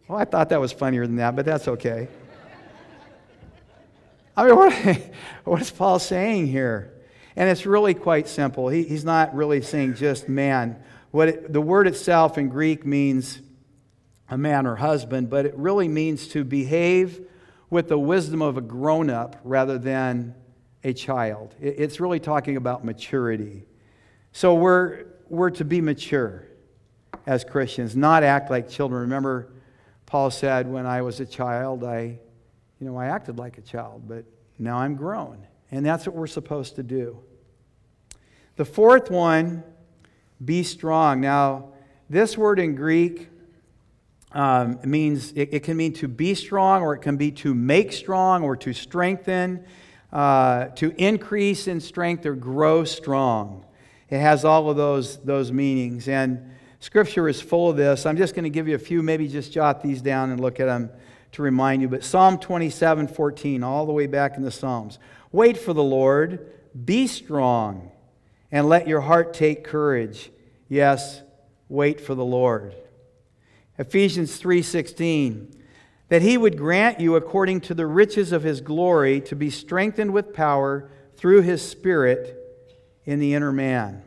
[0.07, 2.07] Well, I thought that was funnier than that, but that's okay.
[4.37, 5.01] I mean, what,
[5.43, 6.93] what is Paul saying here?
[7.35, 8.69] And it's really quite simple.
[8.69, 10.81] He, he's not really saying just man.
[11.11, 13.41] What it, the word itself in Greek means
[14.29, 17.21] a man or husband, but it really means to behave
[17.69, 20.35] with the wisdom of a grown up rather than
[20.83, 21.55] a child.
[21.59, 23.65] It's really talking about maturity.
[24.31, 26.45] So we're, we're to be mature
[27.25, 29.01] as Christians, not act like children.
[29.01, 29.49] Remember,
[30.05, 32.19] Paul said, when I was a child, I,
[32.79, 34.25] you know, I acted like a child, but
[34.59, 35.45] now I'm grown.
[35.71, 37.19] And that's what we're supposed to do.
[38.55, 39.63] The fourth one,
[40.43, 41.21] be strong.
[41.21, 41.69] Now,
[42.09, 43.29] this word in Greek
[44.31, 47.93] um, means it, it, can mean to be strong, or it can be to make
[47.93, 49.65] strong, or to strengthen,
[50.11, 53.65] uh, to increase in strength, or grow strong.
[54.09, 56.07] It has all of those, those meanings.
[56.07, 56.51] And
[56.85, 58.05] Scripture is full of this.
[58.05, 60.59] I'm just going to give you a few, maybe just jot these down and look
[60.59, 60.91] at them
[61.31, 61.87] to remind you.
[61.89, 64.99] But Psalm 27 14, all the way back in the Psalms.
[65.31, 66.45] Wait for the Lord,
[66.85, 67.89] be strong,
[68.51, 70.29] and let your heart take courage.
[70.69, 71.23] Yes,
[71.69, 72.75] wait for the Lord.
[73.79, 75.47] Ephesians 3:16
[76.09, 80.13] that he would grant you according to the riches of his glory to be strengthened
[80.13, 82.37] with power through his spirit
[83.05, 84.03] in the inner man.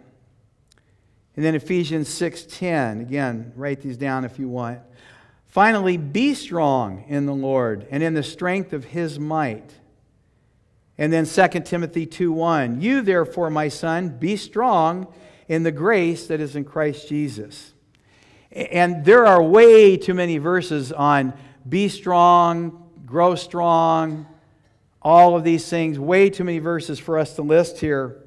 [1.39, 4.81] And then Ephesians 6:10, again, write these down if you want.
[5.47, 9.75] Finally, be strong in the Lord and in the strength of his might.
[10.99, 15.07] And then 2 Timothy 2:1, you therefore, my son, be strong
[15.47, 17.73] in the grace that is in Christ Jesus.
[18.51, 21.35] And there are way too many verses on
[21.69, 24.27] be strong, grow strong,
[25.01, 28.25] all of these things, way too many verses for us to list here.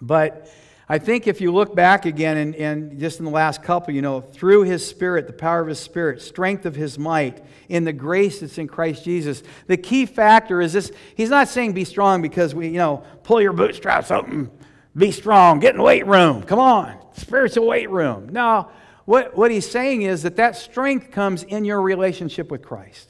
[0.00, 0.48] But
[0.88, 4.02] I think if you look back again and, and just in the last couple, you
[4.02, 7.92] know, through his spirit, the power of his spirit, strength of his might, in the
[7.92, 12.20] grace that's in Christ Jesus, the key factor is this he's not saying be strong
[12.20, 14.50] because we, you know, pull your bootstraps up and
[14.96, 16.42] be strong, get in the weight room.
[16.42, 18.28] Come on, spiritual weight room.
[18.30, 18.68] No,
[19.04, 23.08] what, what he's saying is that that strength comes in your relationship with Christ.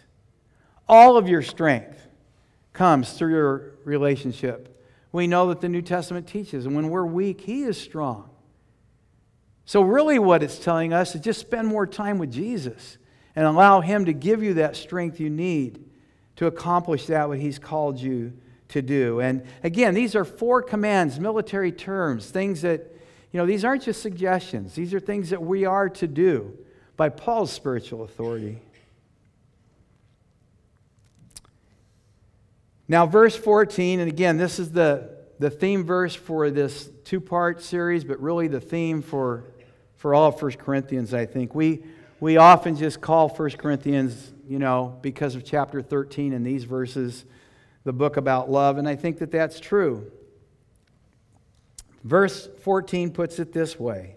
[0.89, 2.07] All of your strength
[2.73, 4.72] comes through your relationship
[5.13, 6.67] we know that the New Testament teaches.
[6.67, 8.31] And when we're weak, He is strong.
[9.65, 12.99] So, really, what it's telling us is just spend more time with Jesus
[13.37, 15.85] and allow Him to give you that strength you need
[16.37, 18.33] to accomplish that what He's called you
[18.69, 19.21] to do.
[19.21, 22.81] And again, these are four commands, military terms, things that,
[23.31, 26.57] you know, these aren't just suggestions, these are things that we are to do
[26.97, 28.61] by Paul's spiritual authority.
[32.93, 37.63] Now, verse 14, and again, this is the, the theme verse for this two part
[37.63, 39.45] series, but really the theme for,
[39.97, 41.55] for all of 1 Corinthians, I think.
[41.55, 41.85] We,
[42.21, 47.25] we often just call 1 Corinthians, you know, because of chapter 13 and these verses,
[47.85, 50.13] the book about love, and I think that that's true.
[52.05, 54.17] Verse 14 puts it this way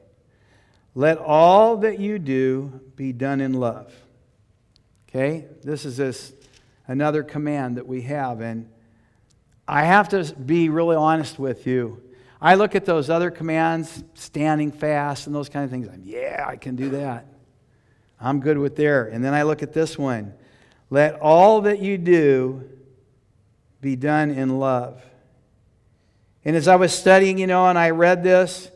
[0.96, 3.94] Let all that you do be done in love.
[5.08, 5.46] Okay?
[5.64, 6.34] This is this
[6.88, 8.42] another command that we have.
[8.42, 8.70] And
[9.68, 12.02] I have to be really honest with you.
[12.42, 15.88] I look at those other commands, standing fast and those kind of things.
[15.88, 17.26] I'm, yeah, I can do that.
[18.20, 19.06] I'm good with there.
[19.06, 20.34] And then I look at this one
[20.92, 22.70] let all that you do
[23.82, 25.02] be done in love.
[26.46, 28.70] And as I was studying, you know, and I read this,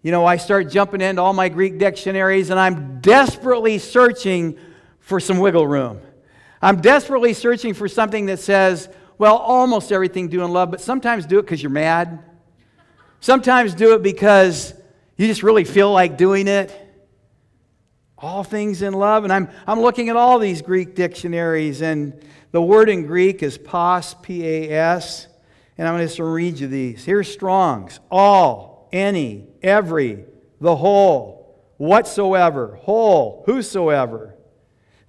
[0.00, 4.56] you know, I start jumping into all my Greek dictionaries and I'm desperately searching
[5.00, 6.00] for some wiggle room.
[6.62, 11.26] I'm desperately searching for something that says, well, almost everything do in love, but sometimes
[11.26, 12.22] do it because you're mad.
[13.20, 14.74] Sometimes do it because
[15.16, 16.74] you just really feel like doing it.
[18.16, 19.24] All things in love.
[19.24, 23.56] And I'm, I'm looking at all these Greek dictionaries, and the word in Greek is
[23.56, 25.26] pas, P A S.
[25.78, 27.04] And I'm going to just read you these.
[27.04, 30.24] Here's Strong's all, any, every,
[30.60, 34.34] the whole, whatsoever, whole, whosoever.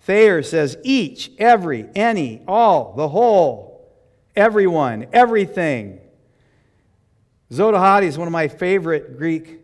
[0.01, 3.93] Thayer says each, every, any, all, the whole,
[4.35, 5.99] everyone, everything.
[7.51, 9.59] Zodhiates is one of my favorite Greek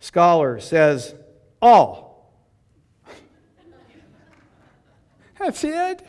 [0.00, 1.14] scholars, says
[1.60, 2.34] all.
[5.38, 6.06] That's it.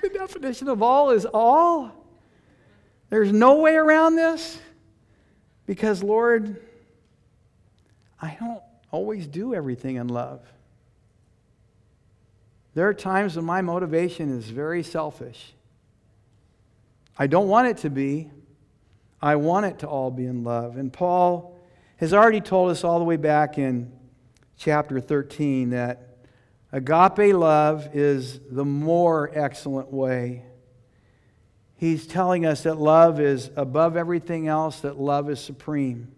[0.00, 1.92] The definition of all is all.
[3.10, 4.58] There's no way around this
[5.66, 6.62] because, Lord,
[8.20, 10.40] I don't always do everything in love.
[12.78, 15.52] There are times when my motivation is very selfish.
[17.18, 18.30] I don't want it to be.
[19.20, 20.76] I want it to all be in love.
[20.76, 21.58] And Paul
[21.96, 23.90] has already told us all the way back in
[24.56, 26.18] chapter 13 that
[26.70, 30.44] agape love is the more excellent way.
[31.74, 36.12] He's telling us that love is above everything else, that love is supreme,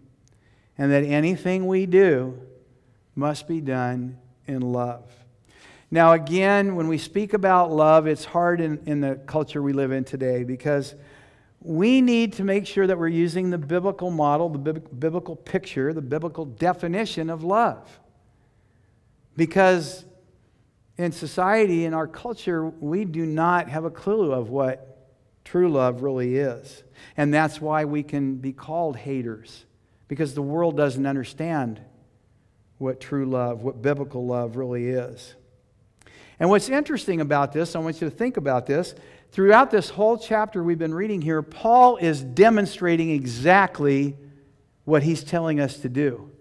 [0.77, 2.39] and that anything we do
[3.15, 5.11] must be done in love.
[5.93, 9.91] Now, again, when we speak about love, it's hard in, in the culture we live
[9.91, 10.95] in today because
[11.59, 16.01] we need to make sure that we're using the biblical model, the biblical picture, the
[16.01, 17.99] biblical definition of love.
[19.35, 20.05] Because
[20.97, 25.09] in society, in our culture, we do not have a clue of what
[25.43, 26.83] true love really is.
[27.17, 29.65] And that's why we can be called haters,
[30.07, 31.81] because the world doesn't understand
[32.77, 35.35] what true love, what biblical love really is.
[36.41, 38.95] And what's interesting about this, I want you to think about this.
[39.31, 44.17] Throughout this whole chapter we've been reading here, Paul is demonstrating exactly
[44.83, 46.31] what he's telling us to do.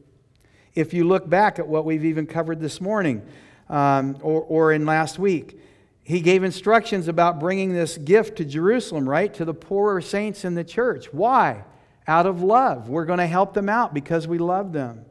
[0.74, 3.20] If you look back at what we've even covered this morning
[3.68, 5.60] um, or, or in last week,
[6.02, 9.34] he gave instructions about bringing this gift to Jerusalem, right?
[9.34, 11.12] To the poorer saints in the church.
[11.12, 11.64] Why?
[12.06, 12.88] Out of love.
[12.88, 15.04] We're going to help them out because we love them.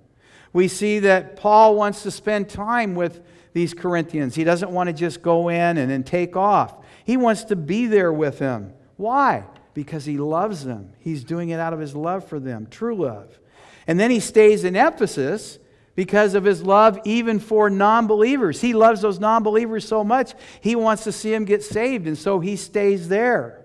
[0.51, 3.21] We see that Paul wants to spend time with
[3.53, 4.35] these Corinthians.
[4.35, 6.75] He doesn't want to just go in and then take off.
[7.03, 8.73] He wants to be there with them.
[8.97, 9.45] Why?
[9.73, 10.93] Because he loves them.
[10.99, 13.39] He's doing it out of his love for them, true love.
[13.87, 15.57] And then he stays in Ephesus
[15.95, 18.61] because of his love even for non believers.
[18.61, 22.17] He loves those non believers so much, he wants to see them get saved, and
[22.17, 23.58] so he stays there.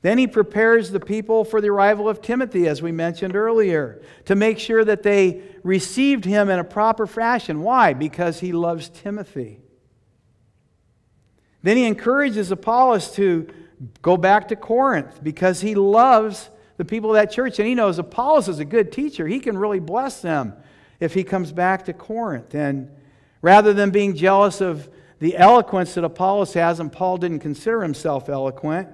[0.00, 4.36] Then he prepares the people for the arrival of Timothy, as we mentioned earlier, to
[4.36, 7.62] make sure that they received him in a proper fashion.
[7.62, 7.94] Why?
[7.94, 9.60] Because he loves Timothy.
[11.62, 13.48] Then he encourages Apollos to
[14.00, 17.98] go back to Corinth because he loves the people of that church and he knows
[17.98, 19.26] Apollos is a good teacher.
[19.26, 20.54] He can really bless them
[21.00, 22.54] if he comes back to Corinth.
[22.54, 22.90] And
[23.42, 24.88] rather than being jealous of
[25.18, 28.88] the eloquence that Apollos has, and Paul didn't consider himself eloquent,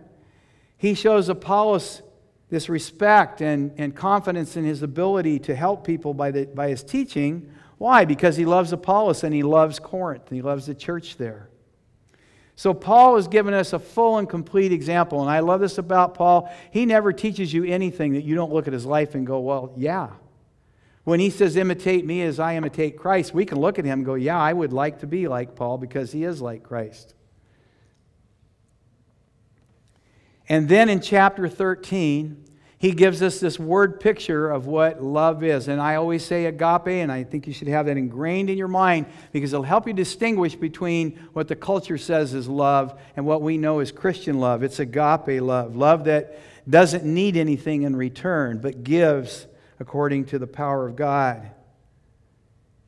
[0.77, 2.03] he shows Apollos
[2.51, 6.83] this respect and, and confidence in his ability to help people by, the, by his
[6.83, 7.51] teaching.
[7.79, 8.05] Why?
[8.05, 11.49] Because he loves Apollos and he loves Corinth and he loves the church there.
[12.57, 15.21] So, Paul has given us a full and complete example.
[15.21, 16.53] And I love this about Paul.
[16.71, 19.73] He never teaches you anything that you don't look at his life and go, well,
[19.77, 20.11] yeah.
[21.03, 24.07] When he says, imitate me as I imitate Christ, we can look at him and
[24.07, 27.15] go, yeah, I would like to be like Paul because he is like Christ.
[30.49, 32.45] And then in chapter 13,
[32.85, 35.69] he gives us this word picture of what love is.
[35.69, 38.69] And I always say agape, and I think you should have that ingrained in your
[38.69, 43.41] mind because it'll help you distinguish between what the culture says is love and what
[43.41, 44.63] we know is Christian love.
[44.63, 46.39] It's agape love, love that
[46.69, 49.47] doesn't need anything in return, but gives
[49.81, 51.51] according to the power of God.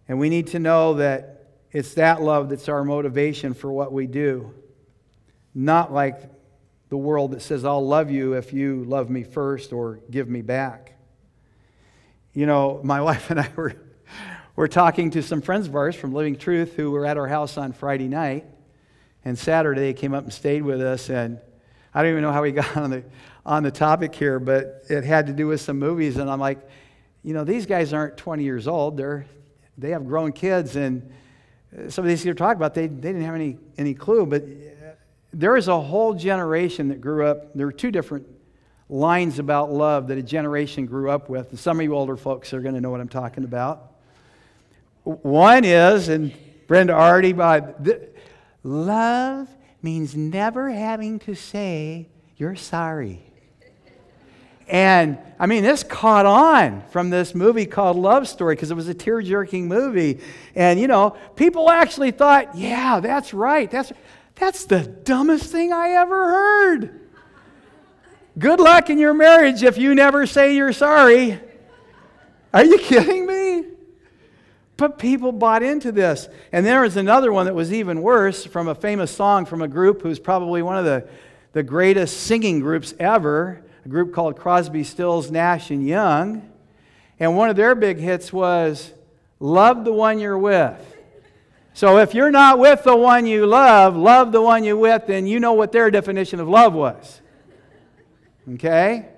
[0.08, 4.06] And we need to know that it's that love that's our motivation for what we
[4.06, 4.52] do,
[5.54, 6.20] not like
[6.88, 10.42] the world that says, I'll love you if you love me first or give me
[10.42, 10.94] back.
[12.32, 13.74] You know, my wife and I were,
[14.54, 17.56] were talking to some friends of ours from Living Truth who were at our house
[17.56, 18.44] on Friday night.
[19.24, 21.10] And Saturday they came up and stayed with us.
[21.10, 21.40] And
[21.92, 23.04] I don't even know how we got on the,
[23.44, 26.16] on the topic here, but it had to do with some movies.
[26.16, 26.60] And I'm like,
[27.24, 28.96] you know, these guys aren't 20 years old.
[28.96, 29.26] They're,
[29.76, 30.76] they have grown kids.
[30.76, 31.10] And
[31.76, 34.26] uh, some of these you're talking about, they, they didn't have any, any clue.
[34.26, 34.44] But
[35.36, 37.52] there is a whole generation that grew up.
[37.54, 38.26] There are two different
[38.88, 41.50] lines about love that a generation grew up with.
[41.50, 43.92] And some of you older folks are going to know what I'm talking about.
[45.04, 46.32] One is, and
[46.66, 48.14] Brenda already, uh, but
[48.62, 49.48] love
[49.82, 52.08] means never having to say
[52.38, 53.22] you're sorry.
[54.68, 58.88] And I mean, this caught on from this movie called Love Story because it was
[58.88, 60.20] a tear jerking movie.
[60.56, 63.70] And, you know, people actually thought, yeah, that's right.
[63.70, 63.92] That's
[64.36, 67.00] that's the dumbest thing I ever heard.
[68.38, 71.40] Good luck in your marriage if you never say you're sorry.
[72.52, 73.64] Are you kidding me?
[74.76, 76.28] But people bought into this.
[76.52, 79.68] And there was another one that was even worse from a famous song from a
[79.68, 81.08] group who's probably one of the,
[81.52, 86.50] the greatest singing groups ever, a group called Crosby, Stills, Nash, and Young.
[87.18, 88.92] And one of their big hits was
[89.40, 90.95] Love the One You're With.
[91.76, 95.26] So if you're not with the one you love, love the one you're with, then
[95.26, 97.20] you know what their definition of love was.
[98.54, 99.10] Okay?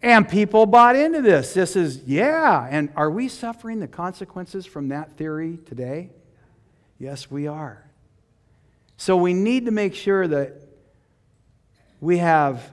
[0.00, 1.52] And people bought into this.
[1.52, 2.64] This is, yeah.
[2.70, 6.10] And are we suffering the consequences from that theory today?
[7.00, 7.84] Yes, we are.
[8.96, 10.62] So we need to make sure that
[12.00, 12.70] we have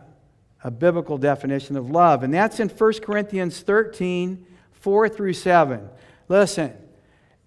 [0.64, 2.22] a biblical definition of love.
[2.22, 5.90] And that's in 1 Corinthians 13, 4 through 7.
[6.30, 6.72] Listen,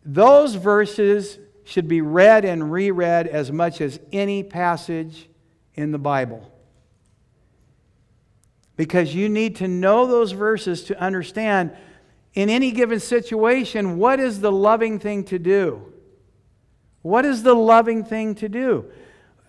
[0.04, 1.38] those verses
[1.70, 5.28] should be read and reread as much as any passage
[5.74, 6.52] in the Bible.
[8.76, 11.76] Because you need to know those verses to understand
[12.34, 15.92] in any given situation what is the loving thing to do?
[17.02, 18.90] What is the loving thing to do?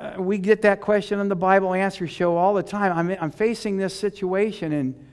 [0.01, 2.97] uh, we get that question on the Bible Answer Show all the time.
[2.97, 5.07] I'm, I'm facing this situation and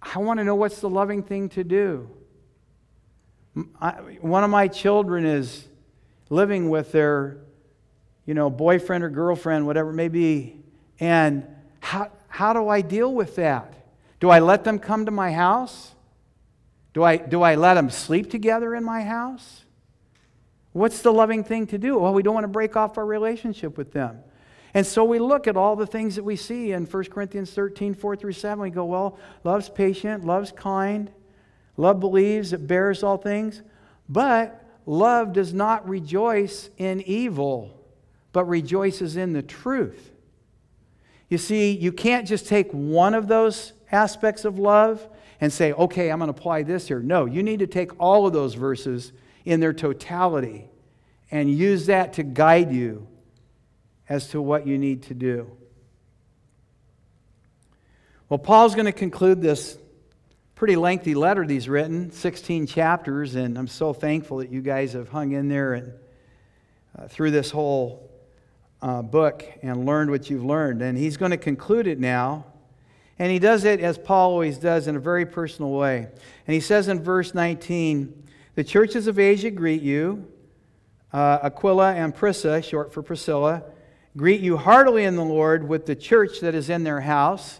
[0.00, 2.08] I want to know what's the loving thing to do.
[3.80, 3.90] I,
[4.22, 5.68] one of my children is
[6.32, 7.36] living with their,
[8.24, 10.56] you know, boyfriend or girlfriend, whatever it may be.
[10.98, 11.46] And
[11.80, 13.74] how, how do I deal with that?
[14.18, 15.94] Do I let them come to my house?
[16.94, 19.66] Do I, do I let them sleep together in my house?
[20.72, 21.98] What's the loving thing to do?
[21.98, 24.20] Well, we don't want to break off our relationship with them.
[24.72, 27.92] And so we look at all the things that we see in 1 Corinthians 13,
[27.92, 28.58] 4 through 7.
[28.58, 31.10] We go, well, love's patient, love's kind,
[31.76, 33.60] love believes, it bears all things.
[34.08, 37.78] But love does not rejoice in evil,
[38.32, 40.10] but rejoices in the truth.
[41.28, 45.06] You see, you can't just take one of those aspects of love
[45.40, 47.00] and say, okay, I'm going to apply this here.
[47.00, 49.12] No, you need to take all of those verses
[49.44, 50.68] in their totality
[51.30, 53.08] and use that to guide you
[54.08, 55.50] as to what you need to do.
[58.28, 59.76] Well, Paul's going to conclude this
[60.62, 65.08] pretty lengthy letter he's written, 16 chapters, and I'm so thankful that you guys have
[65.08, 65.92] hung in there and
[66.96, 68.08] uh, through this whole
[68.80, 70.80] uh, book and learned what you've learned.
[70.80, 72.46] And he's going to conclude it now.
[73.18, 76.06] And he does it as Paul always does in a very personal way.
[76.46, 80.28] And he says in verse 19, the churches of Asia greet you.
[81.12, 83.64] Uh, Aquila and Prisca, short for Priscilla,
[84.16, 87.58] greet you heartily in the Lord with the church that is in their house.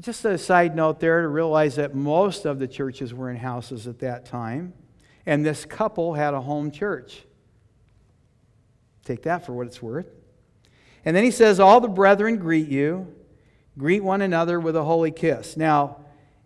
[0.00, 3.86] Just a side note there to realize that most of the churches were in houses
[3.86, 4.72] at that time,
[5.26, 7.24] and this couple had a home church.
[9.04, 10.06] Take that for what it's worth.
[11.04, 13.14] And then he says, All the brethren greet you.
[13.76, 15.56] Greet one another with a holy kiss.
[15.56, 15.98] Now,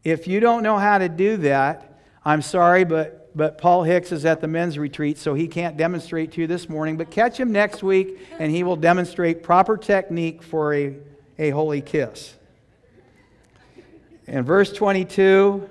[0.04, 4.24] if you don't know how to do that, I'm sorry, but but Paul Hicks is
[4.24, 6.96] at the men's retreat, so he can't demonstrate to you this morning.
[6.96, 10.96] But catch him next week, and he will demonstrate proper technique for a,
[11.38, 12.34] a holy kiss.
[14.26, 15.68] In verse 22,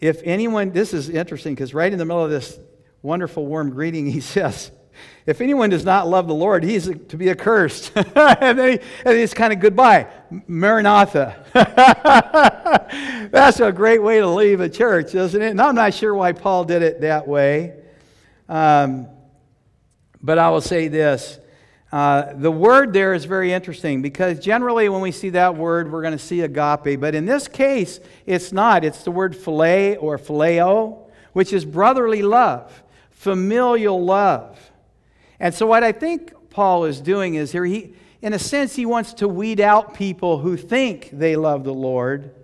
[0.00, 2.58] if anyone, this is interesting because right in the middle of this
[3.02, 4.70] wonderful, warm greeting, he says,
[5.26, 7.92] if anyone does not love the Lord, he's to be accursed.
[7.96, 10.08] and then he, and it's kind of goodbye.
[10.46, 11.44] Maranatha.
[13.30, 15.50] That's a great way to leave a church, isn't it?
[15.50, 17.74] And I'm not sure why Paul did it that way.
[18.48, 19.08] Um,
[20.22, 21.38] but I will say this.
[21.92, 26.02] Uh, the word there is very interesting because generally when we see that word, we're
[26.02, 27.00] going to see agape.
[27.00, 28.84] But in this case, it's not.
[28.84, 34.70] It's the word philia or phileo, which is brotherly love, familial love.
[35.40, 38.86] And so, what I think Paul is doing is here, he, in a sense, he
[38.86, 42.34] wants to weed out people who think they love the Lord.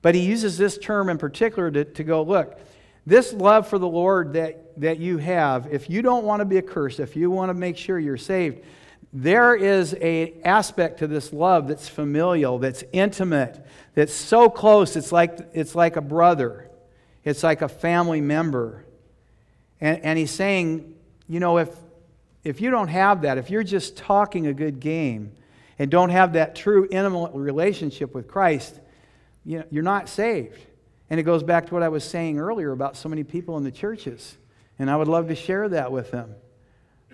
[0.00, 2.58] But he uses this term in particular to, to go, look,
[3.06, 6.58] this love for the Lord that, that you have, if you don't want to be
[6.58, 8.64] accursed, if you want to make sure you're saved,
[9.12, 15.12] there is a aspect to this love that's familial, that's intimate, that's so close, it's
[15.12, 16.66] like, it's like a brother.
[17.26, 18.84] It's like a family member.
[19.80, 20.94] And, and he's saying,
[21.28, 21.68] you know, if,
[22.44, 25.32] if you don't have that, if you're just talking a good game
[25.78, 28.78] and don't have that true intimate relationship with Christ,
[29.44, 30.60] you know, you're not saved.
[31.08, 33.64] And it goes back to what I was saying earlier about so many people in
[33.64, 34.36] the churches.
[34.78, 36.34] And I would love to share that with them.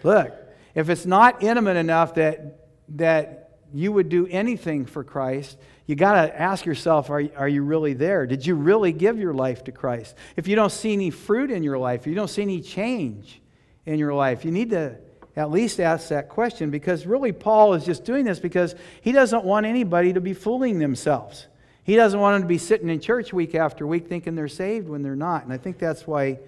[0.03, 0.33] Look,
[0.75, 6.27] if it's not intimate enough that, that you would do anything for Christ, you got
[6.27, 8.27] to ask yourself are, are you really there?
[8.27, 10.17] Did you really give your life to Christ?
[10.37, 13.41] If you don't see any fruit in your life, if you don't see any change
[13.85, 14.97] in your life, you need to
[15.37, 19.45] at least ask that question because really Paul is just doing this because he doesn't
[19.45, 21.47] want anybody to be fooling themselves.
[21.85, 24.89] He doesn't want them to be sitting in church week after week thinking they're saved
[24.89, 25.45] when they're not.
[25.45, 26.39] And I think that's why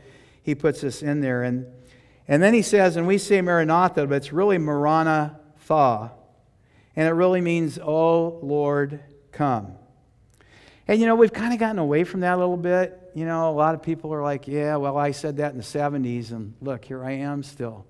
[0.43, 1.43] he puts this in there.
[1.43, 1.67] And,
[2.29, 6.13] and then he says, and we say Maranatha, but it's really Maranatha.
[6.97, 9.01] And it really means, Oh Lord,
[9.33, 9.73] come.
[10.87, 13.01] And you know, we've kind of gotten away from that a little bit.
[13.15, 15.65] You know, a lot of people are like, yeah, well, I said that in the
[15.65, 17.87] 70s, and look, here I am still.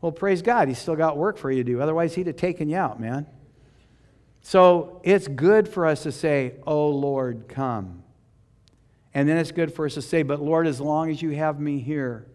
[0.00, 1.80] Well, praise God, He's still got work for you to do.
[1.80, 3.26] Otherwise, He'd have taken you out, man.
[4.46, 8.04] So it's good for us to say, Oh Lord, come.
[9.12, 11.58] And then it's good for us to say, But Lord, as long as you have
[11.58, 12.28] me here,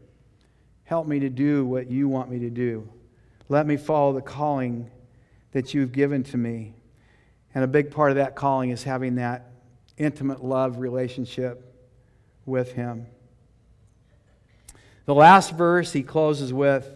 [0.83, 2.89] help me to do what you want me to do.
[3.47, 4.91] Let me follow the calling
[5.53, 6.73] that you've given to me.
[7.55, 9.49] And a big part of that calling is having that
[9.97, 11.73] intimate love relationship
[12.45, 13.05] with Him.
[15.05, 16.93] The last verse he closes with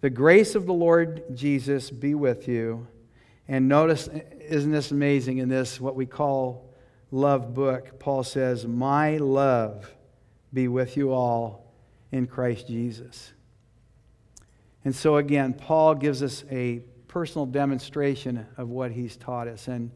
[0.00, 2.86] the grace of the Lord Jesus be with you.
[3.48, 6.70] And notice, isn't this amazing in this, what we call
[7.10, 7.98] love book?
[7.98, 9.92] Paul says, My love
[10.52, 11.72] be with you all
[12.10, 13.32] in Christ Jesus.
[14.84, 19.68] And so, again, Paul gives us a personal demonstration of what he's taught us.
[19.68, 19.90] And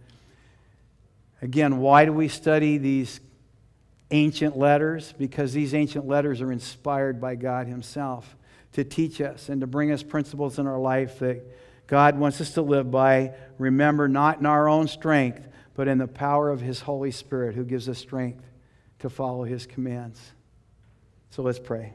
[1.43, 3.21] again, why do we study these
[4.11, 5.13] ancient letters?
[5.19, 8.37] Because these ancient letters are inspired by God Himself
[8.73, 11.45] to teach us and to bring us principles in our life that
[11.89, 13.33] God wants us to live by.
[13.59, 17.65] Remember, not in our own strength, but in the power of His Holy Spirit who
[17.65, 18.45] gives us strength
[19.01, 20.21] to follow His commands.
[21.31, 21.95] So let's pray.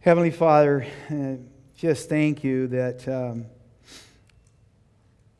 [0.00, 1.34] Heavenly Father, uh,
[1.76, 3.46] just thank you that um,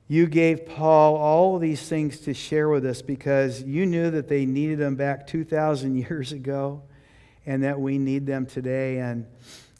[0.07, 4.45] you gave Paul all these things to share with us because you knew that they
[4.45, 6.83] needed them back 2,000 years ago
[7.47, 8.99] and that we need them today.
[8.99, 9.27] And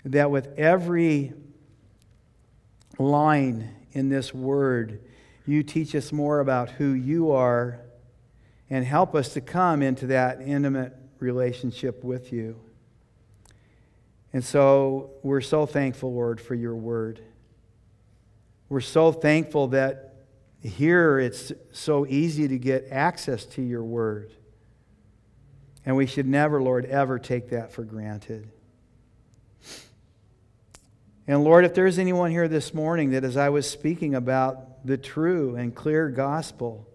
[0.05, 1.35] that with every
[2.99, 5.01] line in this word,
[5.47, 7.81] you teach us more about who you are
[8.69, 12.61] and help us to come into that intimate relationship with you.
[14.33, 17.21] And so we're so thankful, Lord, for your word.
[18.69, 20.15] We're so thankful that
[20.61, 24.33] here it's so easy to get access to your word.
[25.85, 28.51] And we should never, Lord, ever take that for granted.
[31.29, 34.97] And Lord, if there's anyone here this morning that as I was speaking about the
[34.97, 36.89] true and clear gospel,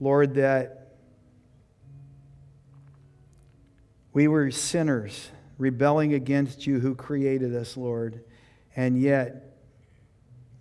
[0.00, 0.94] Lord, that
[4.12, 8.24] we were sinners rebelling against you who created us, Lord.
[8.74, 9.54] And yet,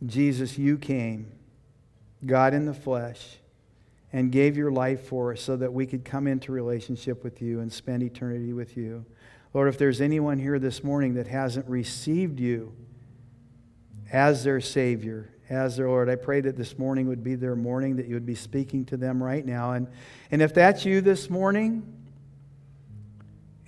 [0.06, 1.32] Jesus, you came,
[2.24, 3.38] God in the flesh,
[4.14, 7.62] and gave your life for us so that we could come into relationship with you
[7.62, 9.06] and spend eternity with you.
[9.56, 12.74] Lord, if there's anyone here this morning that hasn't received you
[14.12, 17.96] as their Savior, as their Lord, I pray that this morning would be their morning,
[17.96, 19.72] that you would be speaking to them right now.
[19.72, 19.88] And,
[20.30, 21.84] and if that's you this morning,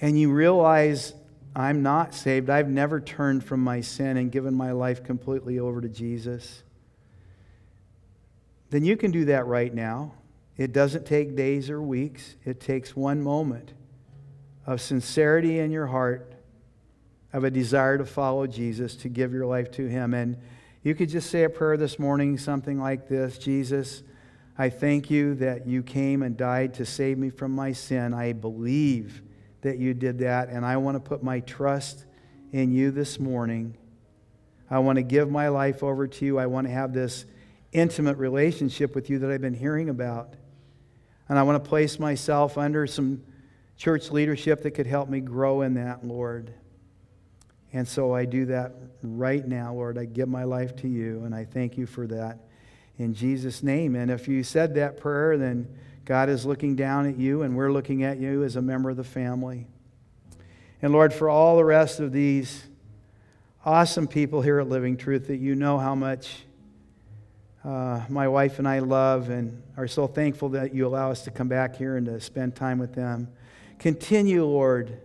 [0.02, 1.14] and you realize
[1.56, 5.80] I'm not saved, I've never turned from my sin and given my life completely over
[5.80, 6.64] to Jesus,
[8.70, 10.14] then you can do that right now.
[10.58, 13.72] It doesn't take days or weeks, it takes one moment
[14.66, 16.33] of sincerity in your heart,
[17.34, 20.14] of a desire to follow Jesus, to give your life to Him.
[20.14, 20.38] And
[20.84, 24.04] you could just say a prayer this morning, something like this Jesus,
[24.58, 28.14] I thank you that you came and died to save me from my sin.
[28.14, 29.24] I believe
[29.62, 32.06] that you did that, and I want to put my trust
[32.52, 33.76] in you this morning.
[34.70, 36.38] I want to give my life over to you.
[36.38, 37.26] I want to have this
[37.72, 40.36] intimate relationship with you that I've been hearing about.
[41.28, 43.24] And I want to place myself under some
[43.78, 46.54] church leadership that could help me grow in that, Lord.
[47.74, 49.98] And so I do that right now, Lord.
[49.98, 52.40] I give my life to you, and I thank you for that
[53.00, 53.96] in Jesus' name.
[53.96, 55.68] And if you said that prayer, then
[56.06, 58.98] God is looking down at you, and we're looking at you as a member of
[58.98, 59.66] the family.
[60.82, 62.64] And Lord, for all the rest of these
[63.66, 66.44] awesome people here at Living Truth that you know how much
[67.64, 71.32] uh, my wife and I love and are so thankful that you allow us to
[71.32, 73.30] come back here and to spend time with them.
[73.80, 75.00] Continue, Lord,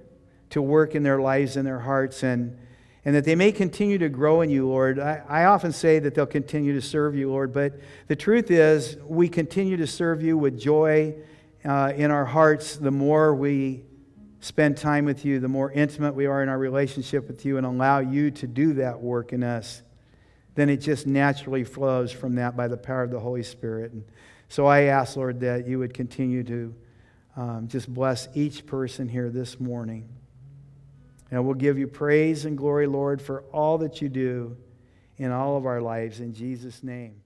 [0.50, 2.58] to work in their lives and their hearts and
[3.04, 4.98] and that they may continue to grow in you, Lord.
[4.98, 8.98] I, I, often say that they'll continue to serve you, Lord, but the truth is,
[9.06, 11.14] we continue to serve you with joy
[11.64, 13.84] uh, in our hearts the more we
[14.40, 17.66] spend time with you, the more intimate we are in our relationship with you, and
[17.66, 19.82] allow you to do that work in us.
[20.54, 23.92] Then it just naturally flows from that by the power of the Holy Spirit.
[23.92, 24.04] And
[24.48, 26.74] so I ask, Lord, that you would continue to
[27.36, 30.08] um, just bless each person here this morning.
[31.30, 34.56] And we'll give you praise and glory, Lord, for all that you do
[35.18, 36.20] in all of our lives.
[36.20, 37.22] In Jesus' name.